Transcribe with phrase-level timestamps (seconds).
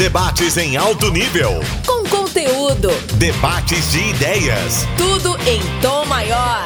[0.00, 1.60] Debates em alto nível.
[1.84, 2.88] Com conteúdo.
[3.16, 4.86] Debates de ideias.
[4.96, 6.62] Tudo em tom maior.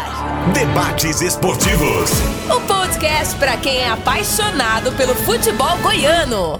[0.52, 2.12] Debates esportivos.
[2.48, 6.56] O podcast para quem é apaixonado pelo futebol goiano.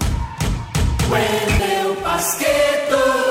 [1.09, 3.24] Wendel Basqueto.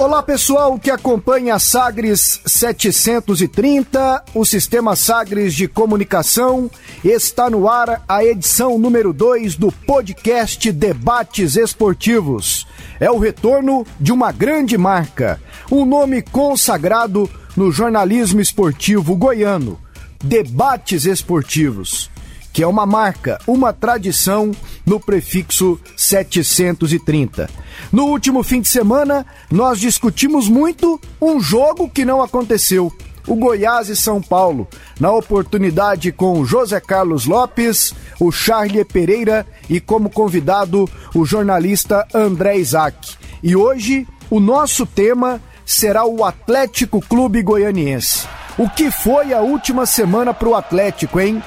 [0.00, 6.70] Olá pessoal que acompanha Sagres 730, o sistema Sagres de comunicação,
[7.04, 12.66] está no ar a edição número 2 do podcast Debates Esportivos.
[12.98, 15.38] É o retorno de uma grande marca,
[15.70, 19.78] um nome consagrado no jornalismo esportivo goiano,
[20.24, 22.10] Debates Esportivos
[22.52, 24.52] que é uma marca, uma tradição
[24.90, 27.48] no prefixo 730.
[27.92, 32.92] No último fim de semana, nós discutimos muito um jogo que não aconteceu.
[33.24, 34.66] O Goiás e São Paulo,
[34.98, 42.56] na oportunidade com José Carlos Lopes, o Charlie Pereira e como convidado o jornalista André
[42.56, 43.14] Isaac.
[43.44, 48.26] E hoje o nosso tema será o Atlético Clube Goianiense.
[48.58, 51.40] O que foi a última semana para o Atlético, hein?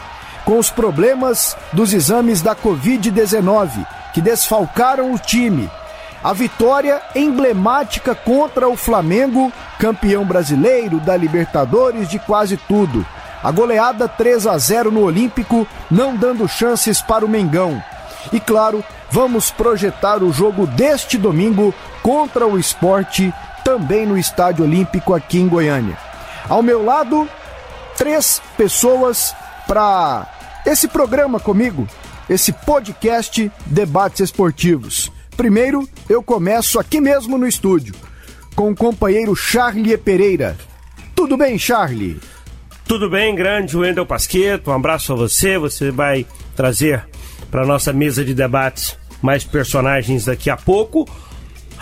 [0.45, 5.69] Com os problemas dos exames da Covid-19, que desfalcaram o time.
[6.23, 13.05] A vitória emblemática contra o Flamengo, campeão brasileiro da Libertadores de quase tudo.
[13.43, 17.83] A goleada 3 a 0 no Olímpico, não dando chances para o Mengão.
[18.31, 23.33] E claro, vamos projetar o jogo deste domingo contra o esporte,
[23.65, 25.97] também no Estádio Olímpico aqui em Goiânia.
[26.47, 27.27] Ao meu lado,
[27.97, 29.35] três pessoas
[29.67, 30.25] para
[30.65, 31.87] esse programa comigo,
[32.29, 35.11] esse podcast Debates Esportivos.
[35.35, 37.93] Primeiro, eu começo aqui mesmo no estúdio,
[38.55, 40.55] com o companheiro Charlie Pereira.
[41.15, 42.19] Tudo bem, Charlie?
[42.87, 44.69] Tudo bem, grande Wendel Pasqueto.
[44.69, 45.57] Um abraço a você.
[45.57, 47.05] Você vai trazer
[47.49, 51.07] para nossa mesa de debates mais personagens daqui a pouco.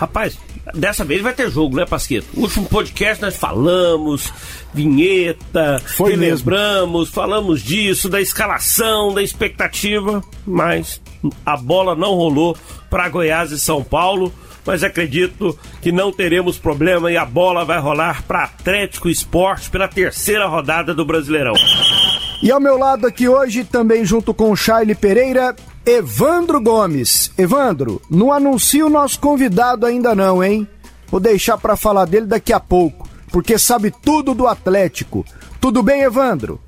[0.02, 0.36] Rapaz,
[0.74, 2.26] Dessa vez vai ter jogo, né, Pasqueto?
[2.36, 4.32] O último podcast nós falamos,
[4.72, 7.14] vinheta, Foi lembramos, mesmo.
[7.14, 11.00] falamos disso, da escalação, da expectativa, mas
[11.44, 12.56] a bola não rolou
[12.88, 14.32] para Goiás e São Paulo.
[14.64, 19.88] Mas acredito que não teremos problema e a bola vai rolar para Atlético Esporte pela
[19.88, 21.54] terceira rodada do Brasileirão.
[22.40, 27.32] E ao meu lado aqui hoje, também junto com o Charlie Pereira, Evandro Gomes.
[27.36, 30.66] Evandro, não anuncia o nosso convidado ainda não, hein?
[31.08, 35.24] Vou deixar para falar dele daqui a pouco, porque sabe tudo do Atlético.
[35.60, 36.60] Tudo bem, Evandro?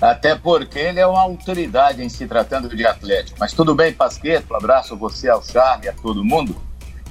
[0.00, 3.36] Até porque ele é uma autoridade em se tratando de Atlético.
[3.38, 4.54] Mas tudo bem, Pasqueto?
[4.54, 6.56] Abraço você, ao Charlie, a todo mundo.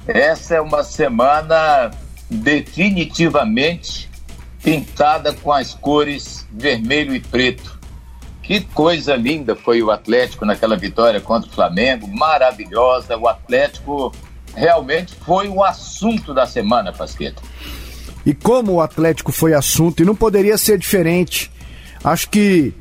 [0.06, 1.92] Essa é uma semana
[2.28, 4.10] definitivamente
[4.62, 7.77] pintada com as cores vermelho e preto
[8.48, 13.14] que coisa linda foi o Atlético naquela vitória contra o Flamengo, maravilhosa.
[13.18, 14.10] O Atlético
[14.54, 17.42] realmente foi o assunto da semana, Pasqueta.
[18.24, 21.52] E como o Atlético foi assunto, e não poderia ser diferente.
[22.02, 22.72] Acho que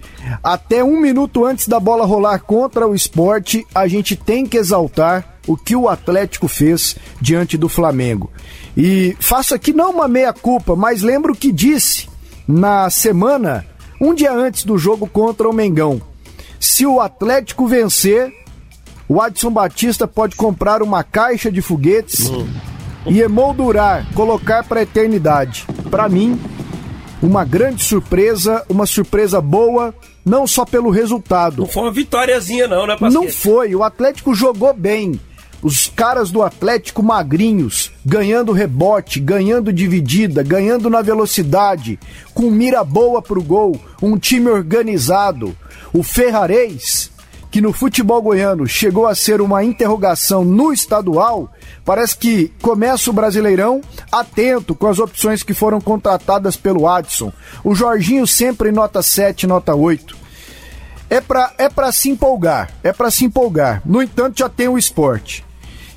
[0.42, 5.38] até um minuto antes da bola rolar contra o esporte, a gente tem que exaltar
[5.46, 8.32] o que o Atlético fez diante do Flamengo.
[8.78, 12.08] E faço aqui não uma meia-culpa, mas lembro que disse
[12.48, 13.66] na semana
[14.00, 16.02] um dia antes do jogo contra o Mengão.
[16.60, 18.34] Se o Atlético vencer,
[19.08, 22.48] o Adson Batista pode comprar uma caixa de foguetes uhum.
[23.06, 25.66] e emoldurar, colocar para a eternidade.
[25.90, 26.40] Para mim,
[27.22, 29.94] uma grande surpresa, uma surpresa boa,
[30.26, 31.62] não só pelo resultado.
[31.62, 33.14] Não foi uma vitóriazinha não, né, Pasquete?
[33.14, 35.20] Não foi, o Atlético jogou bem
[35.68, 42.00] os caras do Atlético magrinhos, ganhando rebote, ganhando dividida, ganhando na velocidade,
[42.34, 45.54] com mira boa pro gol, um time organizado.
[45.92, 47.12] O Ferrarez,
[47.52, 51.52] que no futebol goiano chegou a ser uma interrogação no estadual,
[51.84, 57.30] parece que começa o Brasileirão atento com as opções que foram contratadas pelo Adson.
[57.62, 60.16] O Jorginho sempre nota 7, nota 8.
[61.10, 63.82] É para é pra se empolgar, é para se empolgar.
[63.86, 65.46] No entanto, já tem o esporte.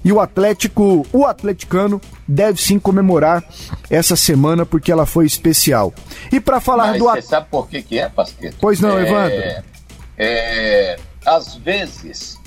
[0.04, 3.44] E o Atlético, o atleticano, deve sim comemorar
[3.90, 5.92] essa semana porque ela foi especial.
[6.32, 8.56] E para falar Mas do Você sabe por que, que é, Pasqueta?
[8.60, 9.64] Pois não, é, Evandro?
[10.16, 12.38] É, às vezes,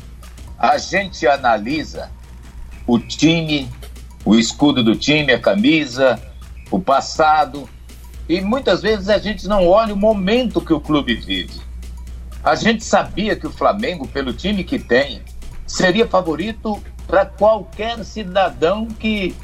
[0.57, 2.09] a gente analisa
[2.87, 3.69] o time,
[4.25, 6.19] o escudo do time, a camisa,
[6.71, 7.69] o passado,
[8.27, 11.61] e muitas vezes a gente não olha o momento que o clube vive.
[12.43, 15.21] A gente sabia que o Flamengo, pelo time que tem,
[15.65, 19.35] seria favorito para qualquer cidadão que,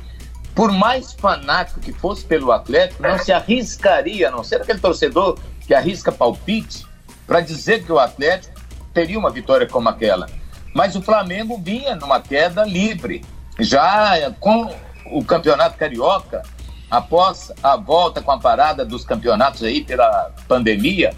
[0.56, 5.38] por mais fanático que fosse pelo Atlético, não se arriscaria, a não ser aquele torcedor
[5.66, 6.86] que arrisca palpite,
[7.28, 8.60] para dizer que o Atlético
[8.94, 10.28] teria uma vitória como aquela.
[10.74, 13.24] Mas o Flamengo vinha numa queda livre.
[13.60, 14.74] Já com
[15.12, 16.44] o campeonato carioca,
[16.90, 21.14] após a volta com a parada dos campeonatos aí pela pandemia,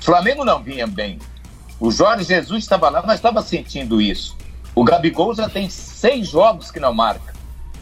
[0.00, 1.18] o Flamengo não vinha bem.
[1.80, 4.36] O Jorge Jesus estava lá, mas estava sentindo isso.
[4.78, 7.32] O Gabigol já tem seis jogos que não marca.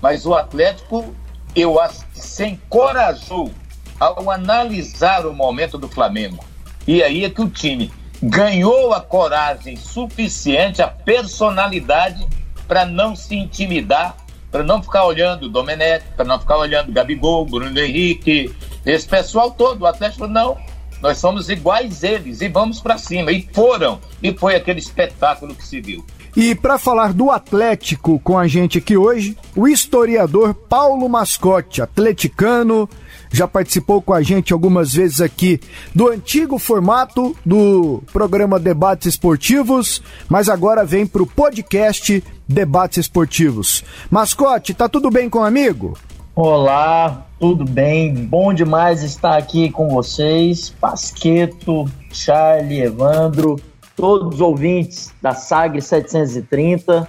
[0.01, 1.13] Mas o Atlético,
[1.53, 3.51] eu acho que se encorajou
[3.99, 6.45] ao analisar o momento do Flamengo.
[6.87, 7.93] E aí é que o time
[8.23, 12.29] ganhou a coragem suficiente, a personalidade
[12.69, 14.17] para não se intimidar,
[14.53, 18.55] para não ficar olhando Domenech, para não ficar olhando Gabigol, Bruno Henrique,
[18.87, 19.83] esse pessoal todo.
[19.83, 20.57] O Atlético não.
[21.03, 23.33] Nós somos iguais eles e vamos para cima.
[23.33, 24.01] E foram.
[24.23, 26.07] E foi aquele espetáculo que se viu.
[26.37, 32.89] E para falar do Atlético com a gente aqui hoje, o historiador Paulo Mascote, atleticano,
[33.31, 35.61] já participou com a gente algumas vezes aqui
[35.95, 43.85] do antigo formato do programa Debates Esportivos, mas agora vem para o podcast Debates Esportivos.
[44.11, 45.97] Mascote, tá tudo bem com o amigo?
[46.35, 48.13] Olá, tudo bem?
[48.13, 50.71] Bom demais estar aqui com vocês.
[50.81, 53.55] Pasqueto, Charlie, Evandro,
[53.97, 57.09] todos os ouvintes da Sagre 730.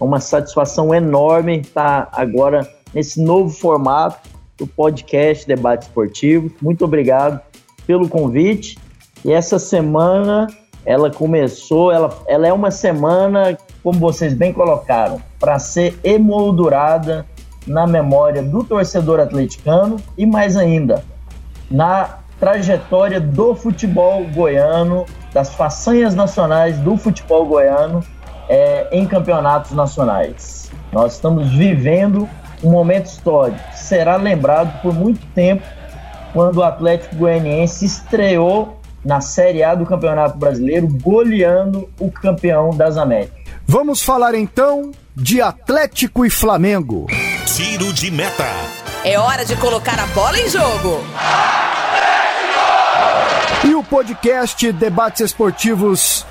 [0.00, 6.50] Uma satisfação enorme estar agora nesse novo formato do podcast Debate Esportivo.
[6.60, 7.40] Muito obrigado
[7.86, 8.78] pelo convite.
[9.24, 10.46] E essa semana
[10.84, 17.26] ela começou, ela, ela é uma semana, como vocês bem colocaram, para ser emoldurada
[17.66, 21.02] na memória do torcedor atleticano e mais ainda
[21.70, 28.02] na trajetória do futebol goiano, das façanhas nacionais do futebol goiano
[28.48, 30.70] é, em campeonatos nacionais.
[30.92, 32.28] Nós estamos vivendo
[32.62, 33.60] um momento histórico.
[33.74, 35.64] Será lembrado por muito tempo
[36.32, 42.96] quando o Atlético Goianiense estreou na Série A do Campeonato Brasileiro, goleando o campeão das
[42.96, 43.44] Américas.
[43.66, 47.06] Vamos falar então de Atlético e Flamengo.
[47.44, 48.46] Tiro de meta.
[49.04, 51.04] É hora de colocar a bola em jogo.
[53.66, 56.26] E o podcast Debates Esportivos,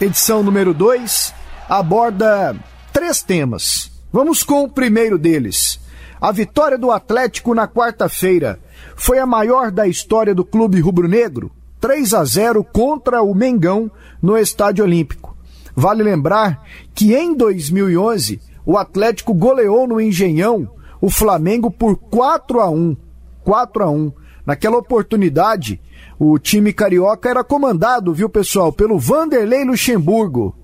[0.00, 1.34] edição número 2,
[1.68, 2.54] aborda
[2.92, 3.90] três temas.
[4.12, 5.80] Vamos com o primeiro deles.
[6.20, 8.60] A vitória do Atlético na quarta-feira
[8.94, 11.50] foi a maior da história do clube rubro-negro,
[11.80, 13.90] 3 a 0 contra o Mengão
[14.22, 15.36] no Estádio Olímpico.
[15.74, 16.62] Vale lembrar
[16.94, 22.96] que em 2011 o Atlético goleou no Engenhão o Flamengo por 4 a 1.
[23.44, 24.12] 4 a 1.
[24.46, 25.80] Naquela oportunidade,
[26.18, 30.54] o time carioca era comandado, viu pessoal, pelo Vanderlei Luxemburgo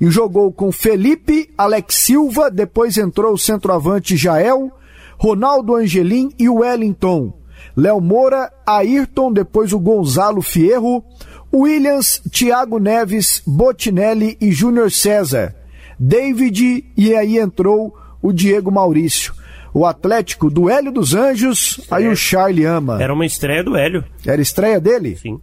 [0.00, 4.70] e jogou com Felipe, Alex Silva, depois entrou o centroavante Jael,
[5.16, 7.32] Ronaldo Angelim e Wellington.
[7.76, 11.04] Léo Moura, Ayrton, depois o Gonzalo Fierro,
[11.52, 15.54] Williams, Thiago Neves, Botinelli e Júnior César.
[15.98, 19.34] David e aí entrou o Diego Maurício.
[19.72, 23.02] O Atlético do Hélio dos Anjos, aí o Charlie ama.
[23.02, 24.04] Era uma estreia do Hélio.
[24.26, 25.16] Era estreia dele?
[25.16, 25.40] Sim.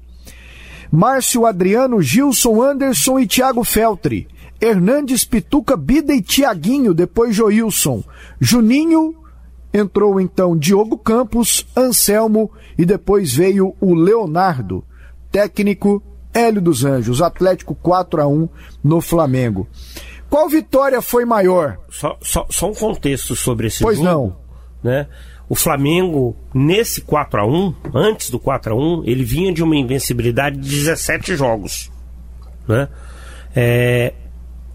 [0.92, 4.28] Márcio Adriano, Gilson Anderson e Thiago Feltri.
[4.62, 8.04] Hernandes, Pituca, Bida e Tiaguinho, depois Joilson.
[8.40, 9.16] Juninho,
[9.74, 14.84] entrou então Diogo Campos, Anselmo e depois veio o Leonardo.
[15.32, 16.02] Técnico
[16.34, 18.50] Hélio dos Anjos, Atlético 4 a 1
[18.84, 19.68] no Flamengo.
[20.36, 21.78] Qual vitória foi maior?
[21.90, 24.36] Só, só, só um contexto sobre esse pois jogo.
[24.84, 24.92] Pois não.
[24.92, 25.08] Né?
[25.48, 29.78] O Flamengo, nesse 4 a 1 antes do 4 a 1 ele vinha de uma
[29.78, 31.90] invencibilidade de 17 jogos.
[32.68, 32.90] Né?
[33.56, 34.14] É,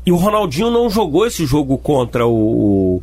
[0.06, 3.02] e o Ronaldinho não jogou esse jogo contra o,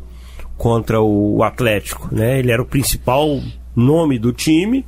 [0.56, 2.40] contra o Atlético, né?
[2.40, 3.40] Ele era o principal
[3.76, 4.84] nome do time,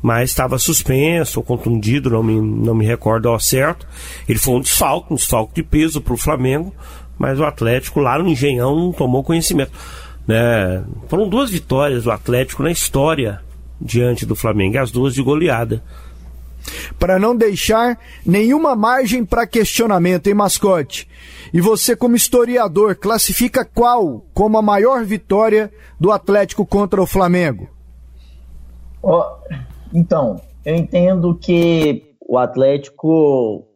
[0.00, 3.86] mas estava suspenso ou contundido, não me, não me recordo ao certo.
[4.28, 6.72] Ele foi um desfalque, um desfalque de peso para o Flamengo,
[7.18, 9.72] mas o Atlético lá no Engenhão não tomou conhecimento.
[10.26, 10.84] Né?
[11.08, 13.40] Foram duas vitórias do Atlético na história
[13.80, 15.82] diante do Flamengo, e as duas de goleada.
[16.98, 21.08] Para não deixar nenhuma margem para questionamento, hein, mascote?
[21.52, 27.68] E você, como historiador, classifica qual como a maior vitória do Atlético contra o Flamengo?
[29.02, 29.24] Oh,
[29.94, 33.67] então, eu entendo que o Atlético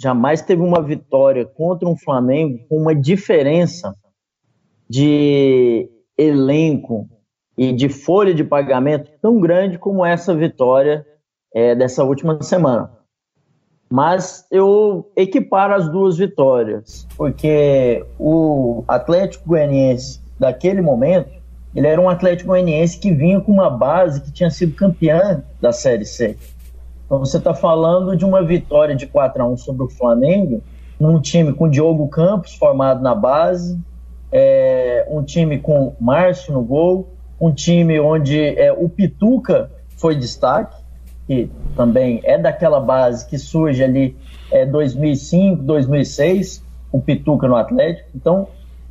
[0.00, 3.94] jamais teve uma vitória contra um Flamengo com uma diferença
[4.88, 7.06] de elenco
[7.56, 11.06] e de folha de pagamento tão grande como essa vitória
[11.54, 12.90] é, dessa última semana.
[13.92, 21.28] Mas eu equiparo as duas vitórias, porque o Atlético Goianiense daquele momento,
[21.74, 25.72] ele era um Atlético Goianiense que vinha com uma base que tinha sido campeã da
[25.72, 26.36] Série C.
[27.10, 30.62] Então você está falando de uma vitória de 4 a 1 sobre o Flamengo,
[31.00, 33.76] num time com Diogo Campos formado na base,
[34.30, 37.08] é, um time com Márcio no gol,
[37.40, 40.76] um time onde é, o Pituca foi destaque,
[41.26, 44.16] que também é daquela base que surge ali
[44.52, 48.08] é, 2005, 2006, o Pituca no Atlético.
[48.14, 48.46] Então,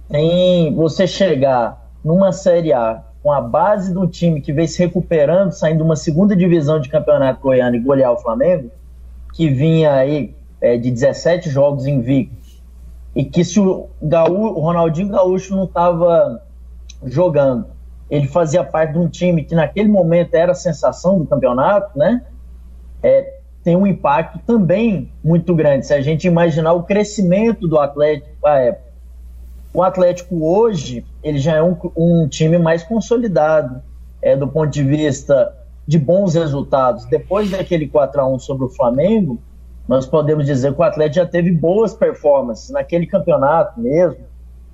[0.10, 5.52] tem você chegar numa Série A com a base do time que vem se recuperando,
[5.52, 8.72] saindo de uma segunda divisão de campeonato goiano e golear o Flamengo,
[9.34, 12.62] que vinha aí é, de 17 jogos invictos,
[13.16, 16.42] e que se o, Gaú, o Ronaldinho Gaúcho não estava
[17.04, 17.68] jogando,
[18.10, 22.24] ele fazia parte de um time que naquele momento era a sensação do campeonato, né?
[23.04, 25.86] É, tem um impacto também muito grande.
[25.86, 28.89] Se a gente imaginar o crescimento do Atlético à época.
[29.74, 33.82] O Atlético hoje, ele já é um, um time mais consolidado,
[34.22, 35.56] é, do ponto de vista
[35.88, 37.06] de bons resultados.
[37.06, 39.40] Depois daquele 4 a 1 sobre o Flamengo,
[39.88, 44.20] nós podemos dizer que o Atlético já teve boas performances naquele campeonato mesmo.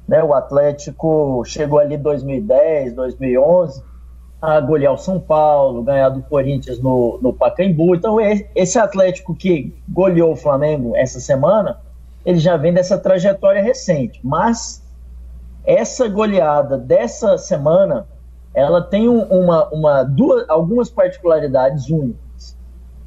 [0.08, 0.24] Né?
[0.24, 3.84] O Atlético chegou ali em 2010, 2011
[4.42, 7.96] a golear o São Paulo, ganhar do Corinthians no, no Pacaembu.
[7.96, 8.18] Então,
[8.54, 11.80] esse Atlético que goleou o Flamengo essa semana,
[12.26, 14.20] ele já vem dessa trajetória recente.
[14.24, 14.85] Mas
[15.66, 18.08] essa goleada dessa semana,
[18.54, 22.58] ela tem uma, uma duas, algumas particularidades únicas.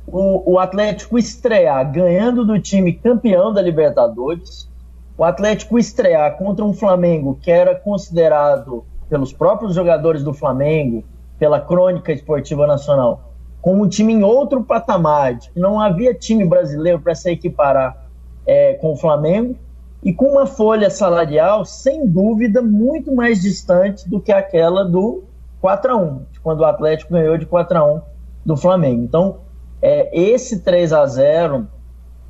[0.07, 4.69] O, o Atlético estrear ganhando do time campeão da Libertadores,
[5.17, 11.05] o Atlético estrear contra um Flamengo que era considerado pelos próprios jogadores do Flamengo
[11.39, 17.15] pela crônica esportiva nacional, como um time em outro patamar, não havia time brasileiro para
[17.15, 18.09] se equiparar
[18.47, 19.57] é, com o Flamengo,
[20.03, 25.25] e com uma folha salarial, sem dúvida, muito mais distante do que aquela do
[25.61, 28.01] 4 a 1 quando o Atlético ganhou de 4 a 1
[28.47, 29.03] do Flamengo.
[29.03, 29.39] Então,
[29.83, 31.67] é, esse 3 a 0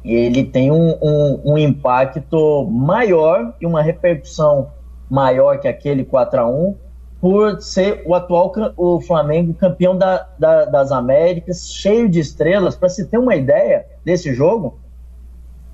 [0.04, 4.70] ele tem um, um, um impacto maior e uma repercussão
[5.10, 6.74] maior que aquele 4 a 1
[7.20, 12.76] por ser o atual o Flamengo campeão da, da, das Américas, cheio de estrelas.
[12.76, 14.78] Para se ter uma ideia desse jogo,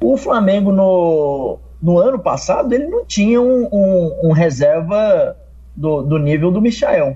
[0.03, 5.37] o Flamengo no, no ano passado ele não tinha um, um, um reserva
[5.77, 7.15] do, do, nível do Michael.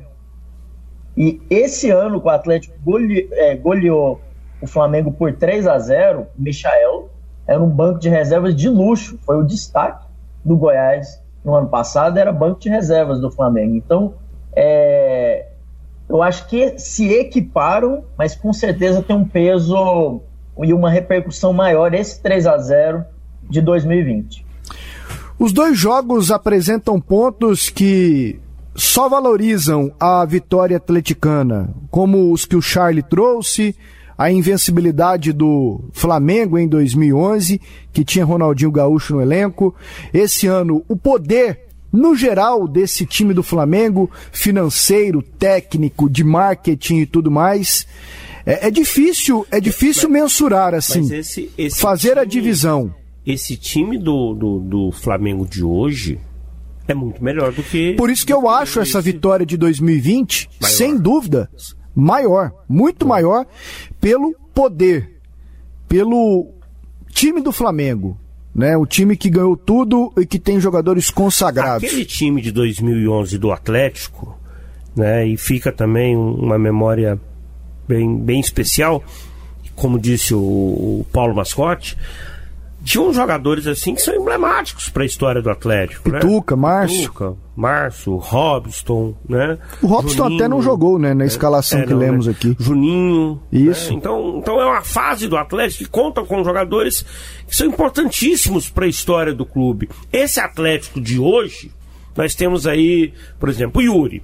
[1.16, 4.20] E esse ano, o Atlético gole, é, goleou
[4.60, 7.08] o Flamengo por 3 a 0 o Michael
[7.46, 10.06] era um banco de reservas de luxo, foi o destaque
[10.44, 13.74] do Goiás no ano passado era banco de reservas do Flamengo.
[13.74, 14.12] Então,
[14.54, 15.46] é,
[16.06, 20.20] eu acho que se equiparam, mas com certeza tem um peso
[20.62, 23.04] e uma repercussão maior esse 3 a 0
[23.48, 24.47] de 2020.
[25.38, 28.40] Os dois jogos apresentam pontos que
[28.74, 33.74] só valorizam a vitória atleticana, como os que o Charlie trouxe,
[34.16, 37.60] a invencibilidade do Flamengo em 2011,
[37.92, 39.74] que tinha Ronaldinho Gaúcho no elenco.
[40.12, 47.06] Esse ano, o poder, no geral, desse time do Flamengo, financeiro, técnico, de marketing e
[47.06, 47.86] tudo mais.
[48.44, 52.94] É, é difícil, é difícil mas, mensurar assim, esse, esse fazer time, a divisão.
[53.28, 56.18] Esse time do, do, do Flamengo de hoje,
[56.86, 57.92] é muito melhor do que.
[57.92, 60.72] Por isso que eu acho essa vitória de 2020, maior.
[60.72, 61.50] sem dúvida,
[61.94, 63.46] maior, muito maior,
[64.00, 65.20] pelo poder,
[65.86, 66.54] pelo
[67.10, 68.18] time do Flamengo.
[68.54, 71.84] Né, o time que ganhou tudo e que tem jogadores consagrados.
[71.84, 74.36] Aquele time de 2011 do Atlético,
[74.96, 77.20] né, e fica também uma memória
[77.86, 79.04] bem, bem especial,
[79.76, 81.96] como disse o, o Paulo Mascote,
[82.88, 86.10] tinha uns jogadores assim que são emblemáticos para a história do Atlético.
[86.10, 86.20] Né?
[86.20, 86.62] Pituca, né?
[86.62, 87.00] Márcio.
[87.00, 89.58] Pituca, Márcio, Robson, né?
[89.82, 91.12] O Robson Juninho, até não jogou, né?
[91.12, 92.32] Na é, escalação é, que não, lemos né?
[92.32, 92.56] aqui.
[92.58, 93.42] Juninho.
[93.52, 93.90] Isso.
[93.90, 93.96] Né?
[93.96, 97.04] Então, então é uma fase do Atlético que conta com jogadores
[97.46, 99.90] que são importantíssimos para a história do clube.
[100.10, 101.70] Esse Atlético de hoje,
[102.16, 104.22] nós temos aí, por exemplo, o Yuri.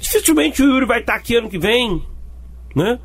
[0.00, 2.02] Dificilmente o Yuri vai estar aqui ano que vem,
[2.74, 2.98] né?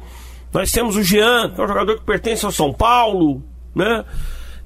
[0.53, 3.43] Nós temos o Jean, que é um jogador que pertence ao São Paulo,
[3.75, 4.05] né?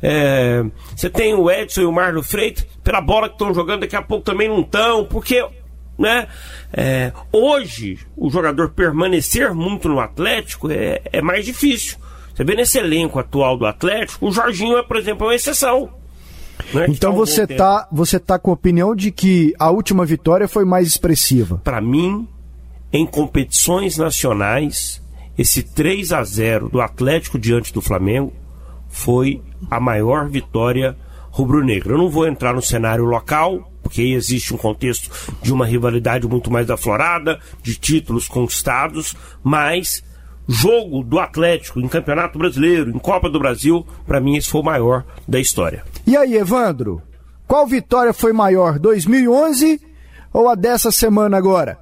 [0.02, 0.64] É,
[0.96, 4.02] você tem o Edson e o Marlon Freitas, pela bola que estão jogando, daqui a
[4.02, 5.46] pouco também não estão, porque
[5.98, 6.28] né,
[6.72, 11.98] é, hoje o jogador permanecer muito no Atlético é, é mais difícil.
[12.34, 15.90] Você vê nesse elenco atual do Atlético, o Jorginho é, por exemplo, uma exceção.
[16.74, 20.06] Né, então tá um você tá, você tá com a opinião de que a última
[20.06, 21.60] vitória foi mais expressiva?
[21.64, 22.26] Para mim,
[22.94, 25.02] em competições nacionais,
[25.38, 28.34] esse 3 a 0 do Atlético diante do Flamengo
[28.90, 30.98] foi a maior vitória
[31.32, 31.94] rubro-negra.
[31.94, 35.10] Eu não vou entrar no cenário local, porque aí existe um contexto
[35.42, 40.04] de uma rivalidade muito mais aflorada, de títulos conquistados, mas
[40.48, 44.66] jogo do Atlético em Campeonato Brasileiro, em Copa do Brasil, para mim esse foi o
[44.66, 45.84] maior da história.
[46.06, 47.02] E aí, Evandro?
[47.48, 49.82] Qual vitória foi maior, 2011
[50.34, 51.80] ou a dessa semana agora?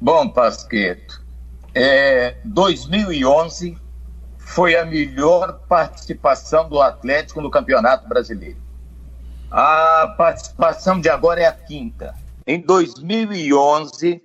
[0.00, 1.22] Bom, Pasqueto,
[1.74, 3.76] é, 2011
[4.48, 8.56] foi a melhor participação do Atlético no Campeonato Brasileiro.
[9.50, 12.14] A participação de agora é a quinta.
[12.46, 14.22] Em 2011,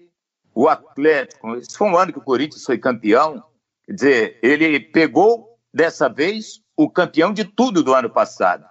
[0.56, 3.44] o Atlético, esse foi um ano que o Corinthians foi campeão,
[3.86, 8.66] quer dizer, ele pegou dessa vez o campeão de tudo do ano passado.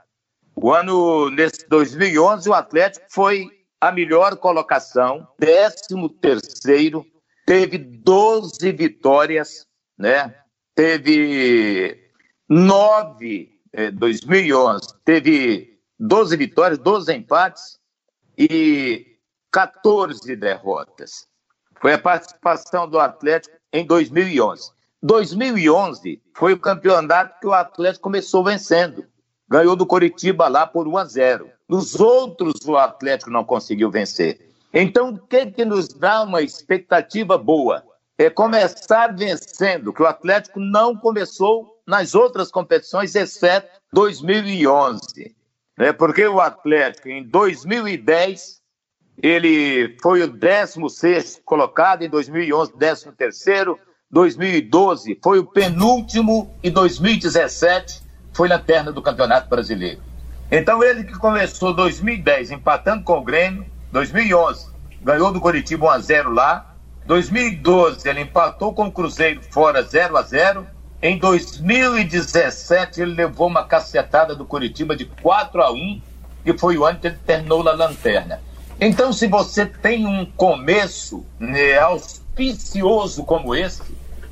[0.57, 3.47] O ano, nesse 2011, o Atlético foi
[3.81, 7.05] a melhor colocação, 13 terceiro,
[7.47, 9.67] teve 12 vitórias,
[9.99, 10.35] né?
[10.83, 12.11] Teve
[12.49, 17.79] nove, eh, 2011, teve 12 vitórias, 12 empates
[18.37, 19.07] e
[19.53, 21.29] 14 derrotas.
[21.81, 24.73] Foi a participação do Atlético em 2011.
[25.01, 29.07] 2011 foi o campeonato que o Atlético começou vencendo.
[29.49, 31.49] Ganhou do Coritiba lá por 1 a 0.
[31.69, 34.53] Nos outros, o Atlético não conseguiu vencer.
[34.75, 37.85] Então, o que, que nos dá uma expectativa boa?
[38.19, 45.35] É começar vencendo, que o Atlético não começou nas outras competições, exceto 2011.
[45.79, 45.93] Né?
[45.93, 48.61] Porque o Atlético, em 2010,
[49.23, 53.77] ele foi o 16 colocado, em 2011, 13.
[54.11, 58.03] 2012 foi o penúltimo e 2017
[58.35, 60.03] foi na perna do Campeonato Brasileiro.
[60.51, 64.71] Então ele que começou 2010 empatando com o Grêmio, 2011
[65.03, 66.72] ganhou do Coritiba 1 a 0 lá,
[67.07, 70.67] 2012 ele empatou com o Cruzeiro fora 0 a 0.
[71.01, 76.01] Em 2017 ele levou uma cacetada do Coritiba de 4 a 1,
[76.45, 78.41] que foi o ano que ele terminou na lanterna.
[78.81, 83.83] Então se você tem um começo né, auspicioso como esse,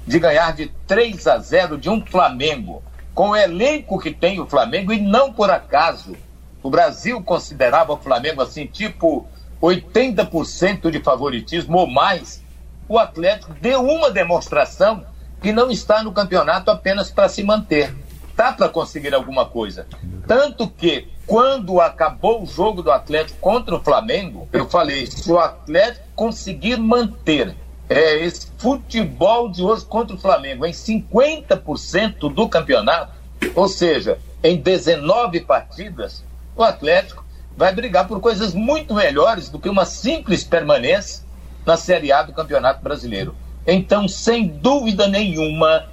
[0.06, 2.82] de ganhar de 3 a 0 de um Flamengo
[3.14, 6.16] com o elenco que tem o Flamengo, e não por acaso
[6.62, 9.26] o Brasil considerava o Flamengo assim, tipo
[9.60, 12.42] 80% de favoritismo ou mais,
[12.90, 15.04] o Atlético deu uma demonstração
[15.40, 17.94] que não está no campeonato apenas para se manter.
[18.28, 19.86] Está para conseguir alguma coisa.
[20.26, 25.38] Tanto que, quando acabou o jogo do Atlético contra o Flamengo, eu falei: se o
[25.38, 27.54] Atlético conseguir manter
[27.88, 33.12] é, esse futebol de hoje contra o Flamengo em 50% do campeonato,
[33.54, 36.24] ou seja, em 19 partidas,
[36.56, 37.24] o Atlético
[37.56, 41.29] vai brigar por coisas muito melhores do que uma simples permanência
[41.70, 43.32] na Série A do Campeonato Brasileiro.
[43.64, 45.86] Então, sem dúvida nenhuma,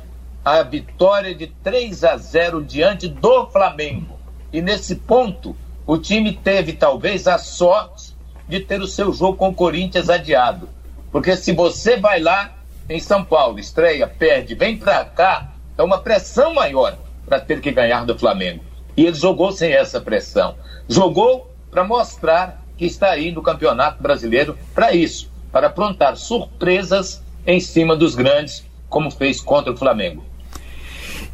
[0.43, 4.17] a vitória de 3 a 0 diante do Flamengo.
[4.51, 8.15] E nesse ponto, o time teve talvez a sorte
[8.47, 10.67] de ter o seu jogo com o Corinthians adiado.
[11.11, 12.55] Porque se você vai lá
[12.89, 17.71] em São Paulo, estreia, perde, vem para cá, é uma pressão maior para ter que
[17.71, 18.63] ganhar do Flamengo.
[18.95, 20.55] E ele jogou sem essa pressão.
[20.89, 27.59] Jogou para mostrar que está aí no Campeonato Brasileiro para isso, para aprontar surpresas em
[27.59, 30.23] cima dos grandes, como fez contra o Flamengo.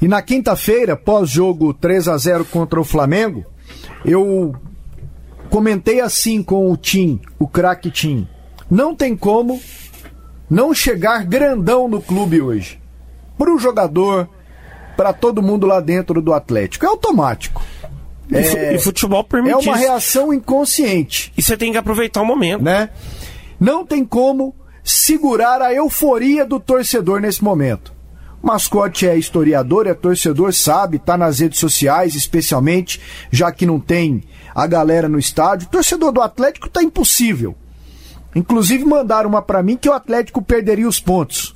[0.01, 3.45] E na quinta-feira, pós-jogo 3 a 0 contra o Flamengo,
[4.05, 4.55] eu
[5.49, 8.27] comentei assim com o Tim, o craque Tim.
[8.69, 9.61] Não tem como
[10.49, 12.79] não chegar grandão no clube hoje.
[13.37, 14.27] Para o jogador,
[14.95, 16.85] para todo mundo lá dentro do Atlético.
[16.85, 17.63] É automático.
[18.31, 19.85] É, e futebol permite É uma isso.
[19.87, 21.31] reação inconsciente.
[21.37, 22.63] E você tem que aproveitar o momento.
[22.63, 22.89] Né?
[23.59, 27.93] Não tem como segurar a euforia do torcedor nesse momento.
[28.41, 32.99] O mascote é historiador, é torcedor, sabe, tá nas redes sociais, especialmente,
[33.31, 35.67] já que não tem a galera no estádio.
[35.67, 37.55] O torcedor do Atlético tá impossível.
[38.35, 41.55] Inclusive mandaram uma para mim que o Atlético perderia os pontos.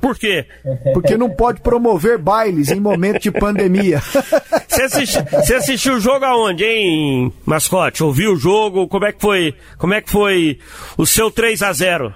[0.00, 0.46] Por quê?
[0.94, 4.00] Porque não pode promover bailes em momento de pandemia.
[4.68, 8.04] Você assistiu, você assistiu o jogo aonde, hein, mascote?
[8.04, 8.86] Ouviu o jogo?
[8.86, 9.54] Como é que foi?
[9.76, 10.60] Como é que foi
[10.96, 12.14] o seu 3 a 0?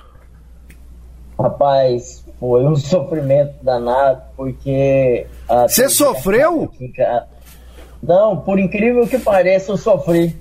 [1.36, 5.26] Rapaz, foi um sofrimento danado, porque.
[5.66, 6.70] Você sofreu?
[8.00, 10.36] Não, por incrível que pareça, eu sofri.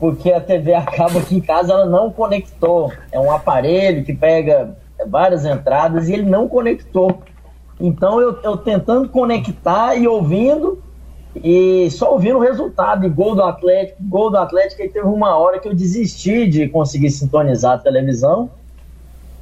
[0.00, 2.92] Porque a TV acaba aqui em casa, ela não conectou.
[3.12, 4.76] É um aparelho que pega
[5.06, 7.22] várias entradas e ele não conectou.
[7.80, 10.82] Então eu, eu tentando conectar e ouvindo,
[11.34, 15.58] e só ouvindo o resultado, gol do Atlético, gol do Atlético, e teve uma hora
[15.58, 18.50] que eu desisti de conseguir sintonizar a televisão.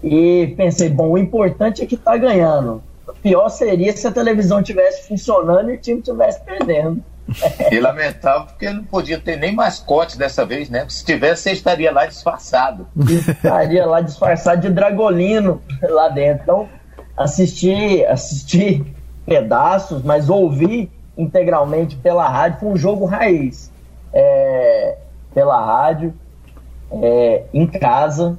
[0.03, 2.83] E pensei, bom, o importante é que tá ganhando.
[3.07, 7.03] O pior seria se a televisão tivesse funcionando e o time tivesse perdendo.
[7.70, 10.87] E lamentável porque não podia ter nem mascote dessa vez, né?
[10.88, 12.87] Se tivesse, você estaria lá disfarçado.
[12.98, 16.42] Estaria lá disfarçado de dragolino lá dentro.
[16.42, 16.68] Então,
[17.16, 18.84] assisti, assisti
[19.24, 22.60] pedaços, mas ouvi integralmente pela rádio.
[22.60, 23.72] Foi um jogo raiz.
[24.14, 24.96] é,
[25.34, 26.14] pela rádio,
[26.92, 28.38] é, em casa,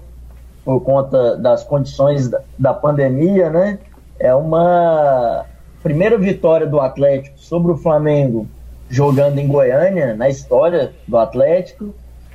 [0.63, 3.80] por conta das condições da, da pandemia, né?
[4.17, 5.45] É uma
[5.84, 8.48] primeira vitória do Atlético sobre o Flamengo
[8.89, 11.93] jogando em Goiânia, na história do Atlético,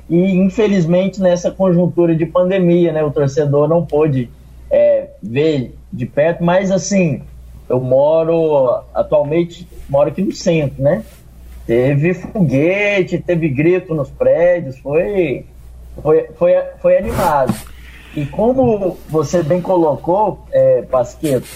[0.09, 3.03] e infelizmente nessa conjuntura de pandemia, né?
[3.03, 4.29] O torcedor não pôde
[4.69, 7.21] é, ver de perto, mas assim,
[7.69, 11.03] eu moro atualmente, moro aqui no centro, né?
[11.65, 15.45] Teve foguete, teve grito nos prédios, foi,
[16.01, 17.53] foi, foi, foi animado.
[18.15, 21.47] E como você bem colocou, é, Pasqueto,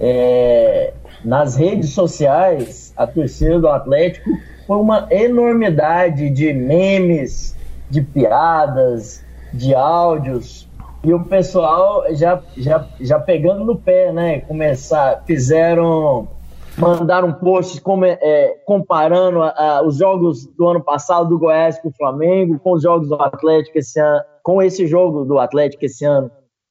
[0.00, 0.92] é,
[1.24, 4.30] nas redes sociais, a torcida do Atlético
[4.66, 7.56] foi uma enormidade de memes,
[7.88, 10.68] de piadas, de áudios,
[11.02, 14.40] e o pessoal já, já, já pegando no pé, né?
[14.40, 16.28] Começar, fizeram,
[16.76, 17.82] mandaram posts
[18.20, 22.72] é, comparando a, a, os jogos do ano passado do Goiás com o Flamengo, com
[22.72, 26.30] os jogos do Atlético esse ano, com esse jogo do Atlético esse ano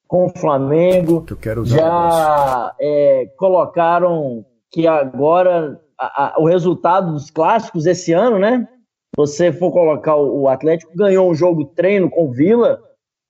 [0.10, 1.22] com o Flamengo.
[1.22, 8.12] Que eu quero já é, colocaram que agora a, a, o resultado dos clássicos esse
[8.12, 8.68] ano, né?
[9.16, 12.82] Você for colocar o, o Atlético ganhou um jogo treino com o Vila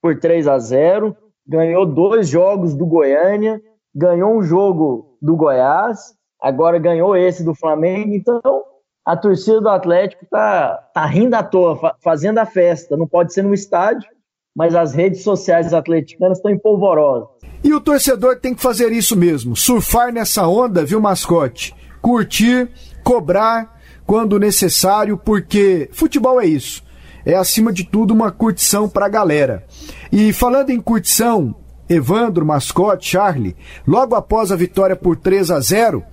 [0.01, 1.15] por 3 a 0,
[1.45, 3.61] ganhou dois jogos do Goiânia,
[3.93, 8.13] ganhou um jogo do Goiás, agora ganhou esse do Flamengo.
[8.13, 8.63] Então,
[9.05, 12.95] a torcida do Atlético tá, tá rindo à toa, fa fazendo a festa.
[12.95, 14.09] Não pode ser no estádio,
[14.55, 17.29] mas as redes sociais atleticanas estão empolvorosas.
[17.63, 21.75] E o torcedor tem que fazer isso mesmo, surfar nessa onda, viu, mascote?
[22.01, 22.69] Curtir,
[23.03, 26.87] cobrar quando necessário, porque futebol é isso
[27.25, 29.63] é acima de tudo uma curtição para a galera.
[30.11, 31.55] E falando em curtição,
[31.87, 33.55] Evandro, Mascote, Charlie,
[33.87, 36.03] logo após a vitória por 3 a 0,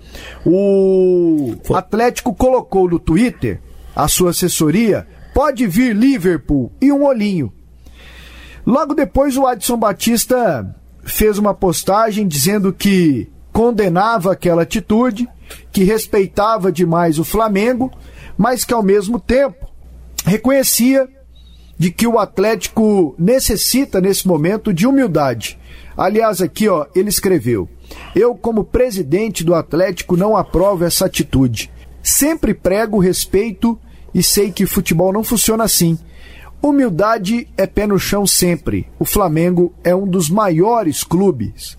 [0.44, 3.60] o Atlético colocou no Twitter,
[3.94, 7.52] a sua assessoria, pode vir Liverpool e um olhinho.
[8.66, 10.74] Logo depois o Adson Batista
[11.04, 15.28] fez uma postagem dizendo que condenava aquela atitude,
[15.70, 17.92] que respeitava demais o Flamengo,
[18.36, 19.68] mas que ao mesmo tempo
[20.24, 21.08] reconhecia
[21.78, 25.58] de que o Atlético necessita nesse momento de humildade.
[25.96, 27.68] Aliás, aqui ó, ele escreveu:
[28.16, 31.70] Eu, como presidente do Atlético, não aprovo essa atitude.
[32.02, 33.78] Sempre prego respeito
[34.12, 35.96] e sei que futebol não funciona assim.
[36.62, 38.88] Humildade é pé no chão sempre.
[38.98, 41.76] O Flamengo é um dos maiores clubes.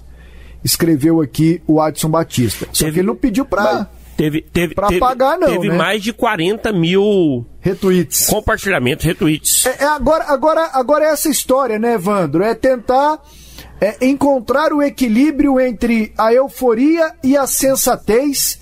[0.64, 2.68] Escreveu aqui o Adson Batista.
[2.72, 5.48] Só que ele não pediu para Teve, teve, pra teve, pagar, não.
[5.48, 5.78] Teve né?
[5.78, 8.26] mais de 40 mil retweets.
[8.26, 9.68] Compartilhamentos, retweets.
[9.68, 12.44] É, é, agora, agora, agora é essa história, né, Evandro?
[12.44, 13.22] É tentar
[13.80, 18.60] é, encontrar o equilíbrio entre a euforia e a sensatez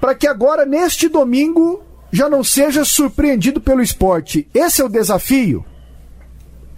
[0.00, 4.46] para que agora, neste domingo, já não seja surpreendido pelo esporte.
[4.54, 5.64] Esse é o desafio?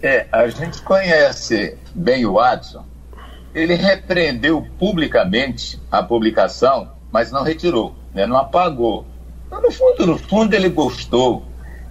[0.01, 2.85] É, a gente conhece bem o Adson.
[3.53, 8.25] Ele repreendeu publicamente a publicação mas não retirou, né?
[8.25, 9.05] não apagou.
[9.47, 11.45] Então, no fundo, no fundo, ele gostou.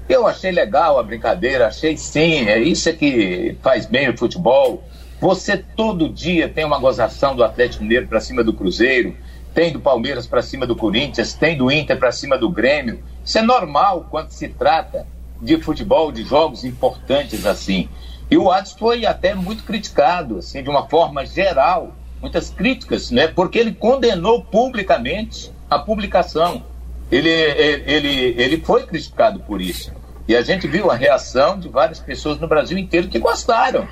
[0.06, 4.84] Eu achei legal a brincadeira, achei sim, é isso é que faz bem o futebol.
[5.22, 9.16] Você todo dia tem uma gozação do Atlético Mineiro para cima do Cruzeiro,
[9.54, 13.02] tem do Palmeiras para cima do Corinthians, tem do Inter para cima do Grêmio.
[13.24, 15.06] Isso é normal quando se trata
[15.40, 17.88] de futebol, de jogos importantes assim.
[18.30, 23.28] E o Atos foi até muito criticado, assim, de uma forma geral, muitas críticas, né?
[23.28, 26.62] Porque ele condenou publicamente a publicação.
[27.10, 29.92] Ele, ele, ele foi criticado por isso.
[30.26, 33.86] E a gente viu a reação de várias pessoas no Brasil inteiro que gostaram.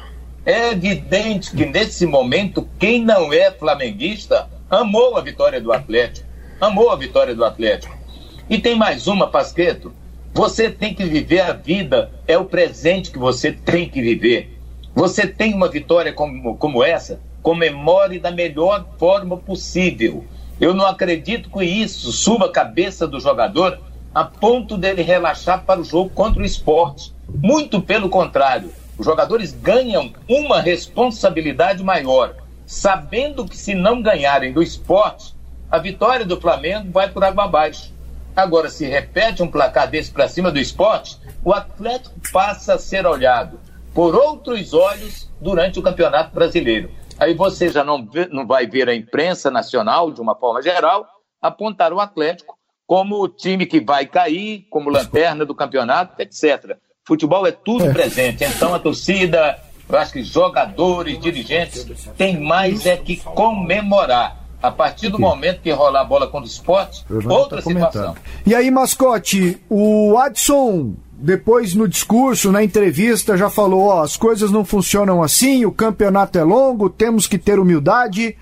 [0.45, 6.27] É evidente que nesse momento, quem não é flamenguista amou a vitória do Atlético.
[6.59, 8.02] Amou a vitória do Atlético.
[8.49, 9.93] E tem mais uma, Pasqueto.
[10.35, 14.59] Você tem que viver a vida, é o presente que você tem que viver.
[14.95, 20.25] Você tem uma vitória como, como essa, comemore da melhor forma possível.
[20.61, 23.79] Eu não acredito que isso suba a cabeça do jogador
[24.15, 27.15] a ponto dele relaxar para o jogo contra o esporte.
[27.29, 34.63] Muito pelo contrário, os jogadores ganham uma responsabilidade maior, sabendo que se não ganharem do
[34.63, 35.35] esporte,
[35.71, 37.92] a vitória do Flamengo vai por água abaixo.
[38.35, 43.07] Agora, se repete um placar desse para cima do esporte, o Atlético passa a ser
[43.07, 43.61] olhado
[43.95, 46.91] por outros olhos durante o Campeonato Brasileiro.
[47.19, 51.07] Aí você já não, vê, não vai ver a imprensa nacional, de uma forma geral,
[51.41, 56.77] apontar o Atlético como o time que vai cair, como lanterna do campeonato, etc.
[57.07, 57.93] Futebol é tudo é.
[57.93, 58.45] presente.
[58.45, 64.42] Então a torcida, eu acho que jogadores, dirigentes, tem mais é que comemorar.
[64.63, 68.15] A partir do momento que rolar a bola contra o esporte, outra tá situação.
[68.47, 74.51] E aí, mascote, o Adson depois no discurso, na entrevista, já falou: ó, as coisas
[74.51, 78.37] não funcionam assim, o campeonato é longo, temos que ter humildade.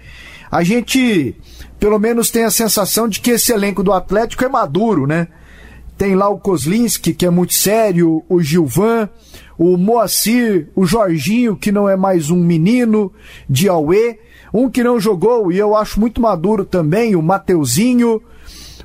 [0.50, 1.36] A gente,
[1.78, 5.28] pelo menos, tem a sensação de que esse elenco do Atlético é maduro, né?
[5.96, 9.10] Tem lá o Kozlinski, que é muito sério, o Gilvan,
[9.58, 13.12] o Moacir, o Jorginho, que não é mais um menino
[13.48, 14.18] de Aue,
[14.52, 18.22] um que não jogou e eu acho muito maduro também, o Mateuzinho.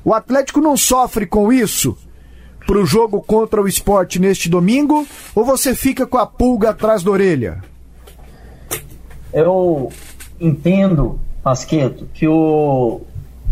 [0.04, 1.96] O Atlético não sofre com isso
[2.66, 7.02] para o jogo contra o esporte neste domingo ou você fica com a pulga atrás
[7.02, 7.62] da orelha?
[9.32, 9.92] Eu
[10.40, 13.02] entendo, Pasqueto, que o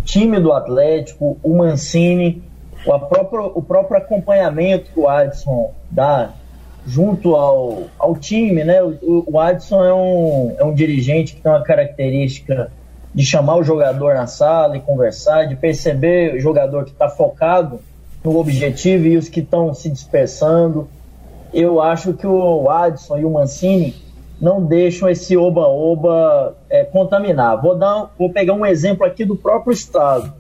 [0.05, 2.43] time do Atlético, o Mancini,
[2.87, 6.33] o próprio, o próprio acompanhamento que o Adson dá
[6.87, 8.83] junto ao, ao time, né?
[8.83, 12.71] O, o Adson é um, é um dirigente que tem uma característica
[13.15, 17.81] de chamar o jogador na sala e conversar, de perceber o jogador que está focado
[18.25, 20.89] no objetivo e os que estão se dispersando.
[21.53, 23.95] Eu acho que o Adson e o Mancini
[24.41, 27.61] não deixam esse oba-oba é, contaminar.
[27.63, 30.33] Vou, dar, vou pegar um exemplo aqui do próprio estado.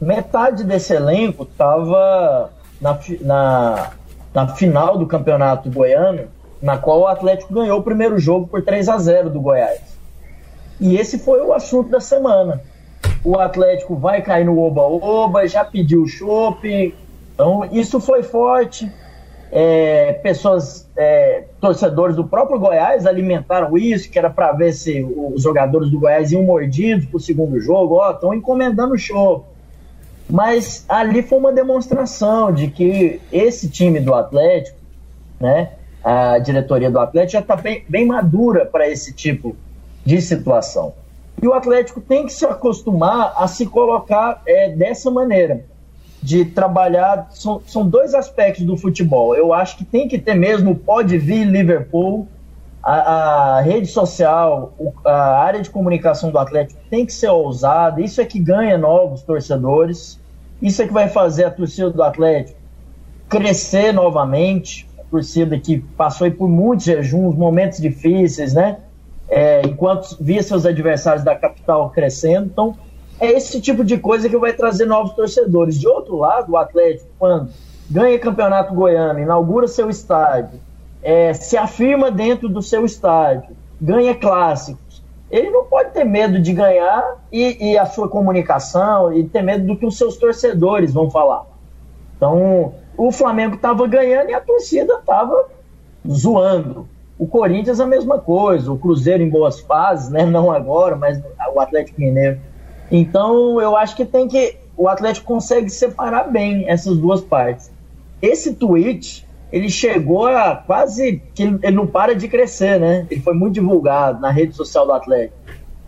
[0.00, 3.90] Metade desse elenco estava na, na,
[4.36, 6.24] na final do campeonato goiano,
[6.60, 9.80] na qual o Atlético ganhou o primeiro jogo por 3 a 0 do Goiás.
[10.78, 12.60] E esse foi o assunto da semana.
[13.24, 16.94] O Atlético vai cair no oba-oba, já pediu chope.
[17.32, 18.92] Então, isso foi forte.
[19.50, 25.42] É, pessoas, é, torcedores do próprio Goiás alimentaram isso, que era para ver se os
[25.42, 27.94] jogadores do Goiás iam mordidos para o segundo jogo.
[27.94, 29.46] Ó, estão encomendando o show.
[30.28, 34.78] Mas ali foi uma demonstração de que esse time do Atlético,
[35.40, 39.56] né, a diretoria do Atlético já está bem, bem madura para esse tipo
[40.04, 40.94] de situação.
[41.40, 45.64] E o Atlético tem que se acostumar a se colocar é, dessa maneira,
[46.22, 47.28] de trabalhar.
[47.30, 49.34] São, são dois aspectos do futebol.
[49.34, 52.26] Eu acho que tem que ter mesmo, pode vir Liverpool,
[52.86, 54.72] a, a, rede social,
[55.04, 58.00] a área de comunicação do Atlético tem que ser ousada.
[58.00, 60.20] Isso é que ganha novos torcedores.
[60.62, 62.56] Isso é que vai fazer a torcida do Atlético
[63.28, 64.88] crescer novamente.
[65.00, 68.78] A torcida que passou por muitos jejuns, momentos difíceis, né?
[69.28, 72.46] É, enquanto via seus adversários da capital crescendo.
[72.46, 72.76] Então,
[73.18, 75.76] é esse tipo de coisa que vai trazer novos torcedores.
[75.76, 77.50] De outro lado, o Atlético, quando
[77.90, 80.60] ganha campeonato goiano, inaugura seu estádio,
[81.02, 86.52] é, se afirma dentro do seu estádio, ganha clássicos, ele não pode ter medo de
[86.52, 91.10] ganhar e, e, a sua comunicação e ter medo do que os seus torcedores vão
[91.10, 91.44] falar.
[92.16, 95.48] Então, o Flamengo estava ganhando e a torcida estava
[96.08, 96.88] zoando.
[97.18, 100.24] O Corinthians a mesma coisa, o Cruzeiro em boas fases, né?
[100.24, 101.20] Não agora, mas
[101.54, 102.38] o Atlético Mineiro.
[102.90, 107.70] Então, eu acho que tem que o Atlético consegue separar bem essas duas partes.
[108.20, 109.25] Esse tweet
[109.56, 113.06] ele chegou a quase que ele não para de crescer, né?
[113.10, 115.34] Ele foi muito divulgado na rede social do Atlético.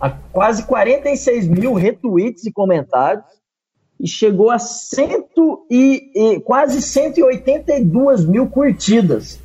[0.01, 3.27] A quase 46 mil retweets e comentários
[4.01, 9.39] e chegou a cento e, e, quase 182 mil curtidas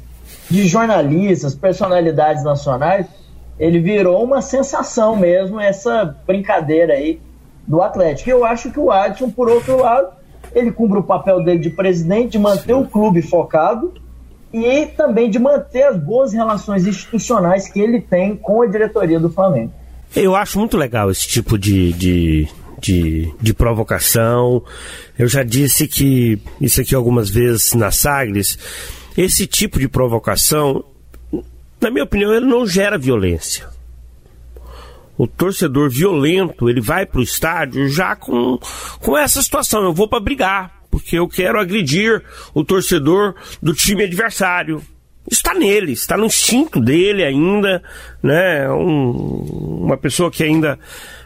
[0.50, 3.06] de jornalistas, personalidades nacionais.
[3.60, 7.20] Ele virou uma sensação mesmo, essa brincadeira aí
[7.68, 8.30] do Atlético.
[8.30, 10.14] Eu acho que o Adson, por outro lado,
[10.54, 12.82] ele cumpre o papel dele de presidente, de manter Sim.
[12.82, 14.02] o clube focado
[14.54, 19.30] e também de manter as boas relações institucionais que ele tem com a diretoria do
[19.30, 19.74] Flamengo.
[20.16, 22.48] Eu acho muito legal esse tipo de, de,
[22.80, 24.64] de, de provocação.
[25.18, 28.60] Eu já disse que isso aqui algumas vezes na Sagres.
[29.18, 30.84] Esse tipo de provocação,
[31.82, 33.68] na minha opinião, ele não gera violência.
[35.18, 38.60] O torcedor violento, ele vai para o estádio já com,
[39.00, 39.84] com essa situação.
[39.84, 42.22] Eu vou para brigar porque eu quero agredir
[42.54, 44.80] o torcedor do time adversário.
[45.28, 47.82] Está nele, está no instinto dele ainda,
[48.22, 48.70] né?
[48.70, 50.78] Um, uma pessoa que ainda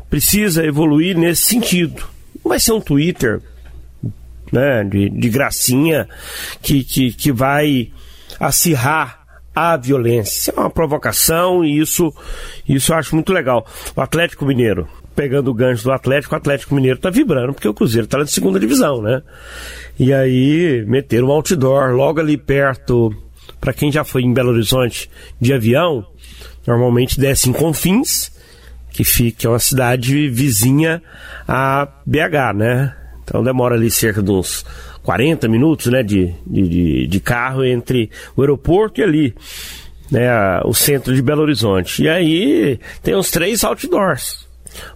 [0.09, 2.01] precisa evoluir nesse sentido.
[2.41, 3.41] Não vai ser um Twitter
[4.53, 6.07] né, de, de gracinha
[6.61, 7.91] que, que, que vai
[8.39, 10.49] acirrar a violência.
[10.49, 12.13] Isso é uma provocação e isso,
[12.65, 13.67] isso eu acho muito legal.
[13.93, 17.73] O Atlético Mineiro pegando o gancho do Atlético, o Atlético Mineiro tá vibrando, porque o
[17.73, 19.23] Cruzeiro tá na segunda divisão, né?
[19.99, 23.11] E aí meteram um outdoor logo ali perto,
[23.59, 25.09] para quem já foi em Belo Horizonte
[25.41, 26.05] de avião,
[26.67, 28.31] normalmente desce em Confins,
[28.91, 31.01] que fica é uma cidade vizinha
[31.47, 32.95] a BH, né?
[33.23, 34.63] Então demora ali cerca de uns
[35.01, 39.35] 40 minutos, né, de, de, de carro entre o aeroporto e ali,
[40.11, 40.29] né,
[40.63, 42.03] o centro de Belo Horizonte.
[42.03, 44.46] E aí tem uns três outdoors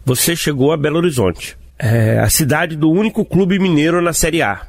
[0.06, 4.62] você chegou a Belo Horizonte, é a cidade do único clube mineiro na Série A.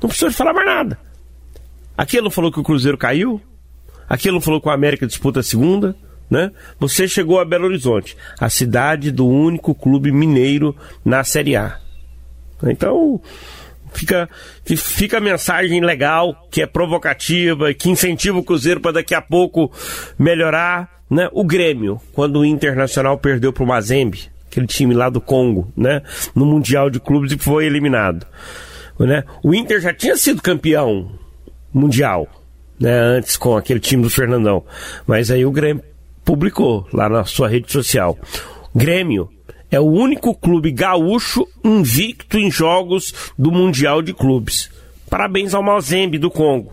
[0.00, 0.98] Não precisa falar mais nada.
[1.96, 3.40] Aquele não falou que o Cruzeiro caiu?
[4.08, 5.94] Aquele não falou que o América disputa a segunda?
[6.30, 6.50] Né?
[6.80, 10.74] Você chegou a Belo Horizonte, a cidade do único clube mineiro
[11.04, 11.78] na Série A.
[12.62, 13.20] Então,
[13.92, 14.28] fica,
[14.64, 19.70] fica a mensagem legal, que é provocativa, que incentiva o Cruzeiro para daqui a pouco
[20.18, 21.02] melhorar.
[21.10, 21.28] Né?
[21.32, 26.02] O Grêmio, quando o Internacional perdeu para o Mazembe, aquele time lá do Congo, né?
[26.34, 28.24] no Mundial de Clubes e foi eliminado.
[28.98, 29.24] Né?
[29.42, 31.10] O Inter já tinha sido campeão
[31.72, 32.28] mundial,
[32.78, 32.96] né?
[32.96, 34.64] antes com aquele time do Fernandão.
[35.06, 35.82] Mas aí o Grêmio
[36.24, 38.16] publicou lá na sua rede social.
[38.72, 39.28] Grêmio
[39.70, 44.70] é o único clube gaúcho invicto em jogos do Mundial de Clubes.
[45.10, 46.72] Parabéns ao Mazembe do Congo.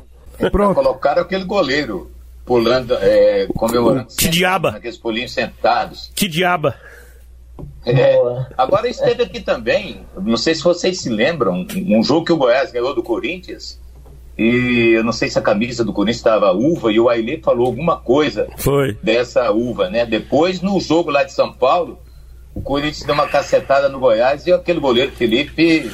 [0.51, 0.75] Pronto.
[0.75, 2.11] Colocaram aquele goleiro
[2.45, 4.07] pulando, é, comemorando.
[4.15, 4.69] Que diaba!
[4.69, 6.11] Aqueles pulinhos sentados.
[6.15, 6.75] Que diaba!
[7.85, 8.15] É,
[8.57, 12.71] agora esteve aqui também, não sei se vocês se lembram, um jogo que o Goiás
[12.71, 13.79] ganhou do Corinthians,
[14.37, 17.67] e eu não sei se a camisa do Corinthians estava uva, e o Ailê falou
[17.67, 18.97] alguma coisa Foi.
[19.03, 20.05] dessa uva, né?
[20.05, 21.99] Depois, no jogo lá de São Paulo,
[22.53, 25.91] o Corinthians deu uma cacetada no Goiás e aquele goleiro Felipe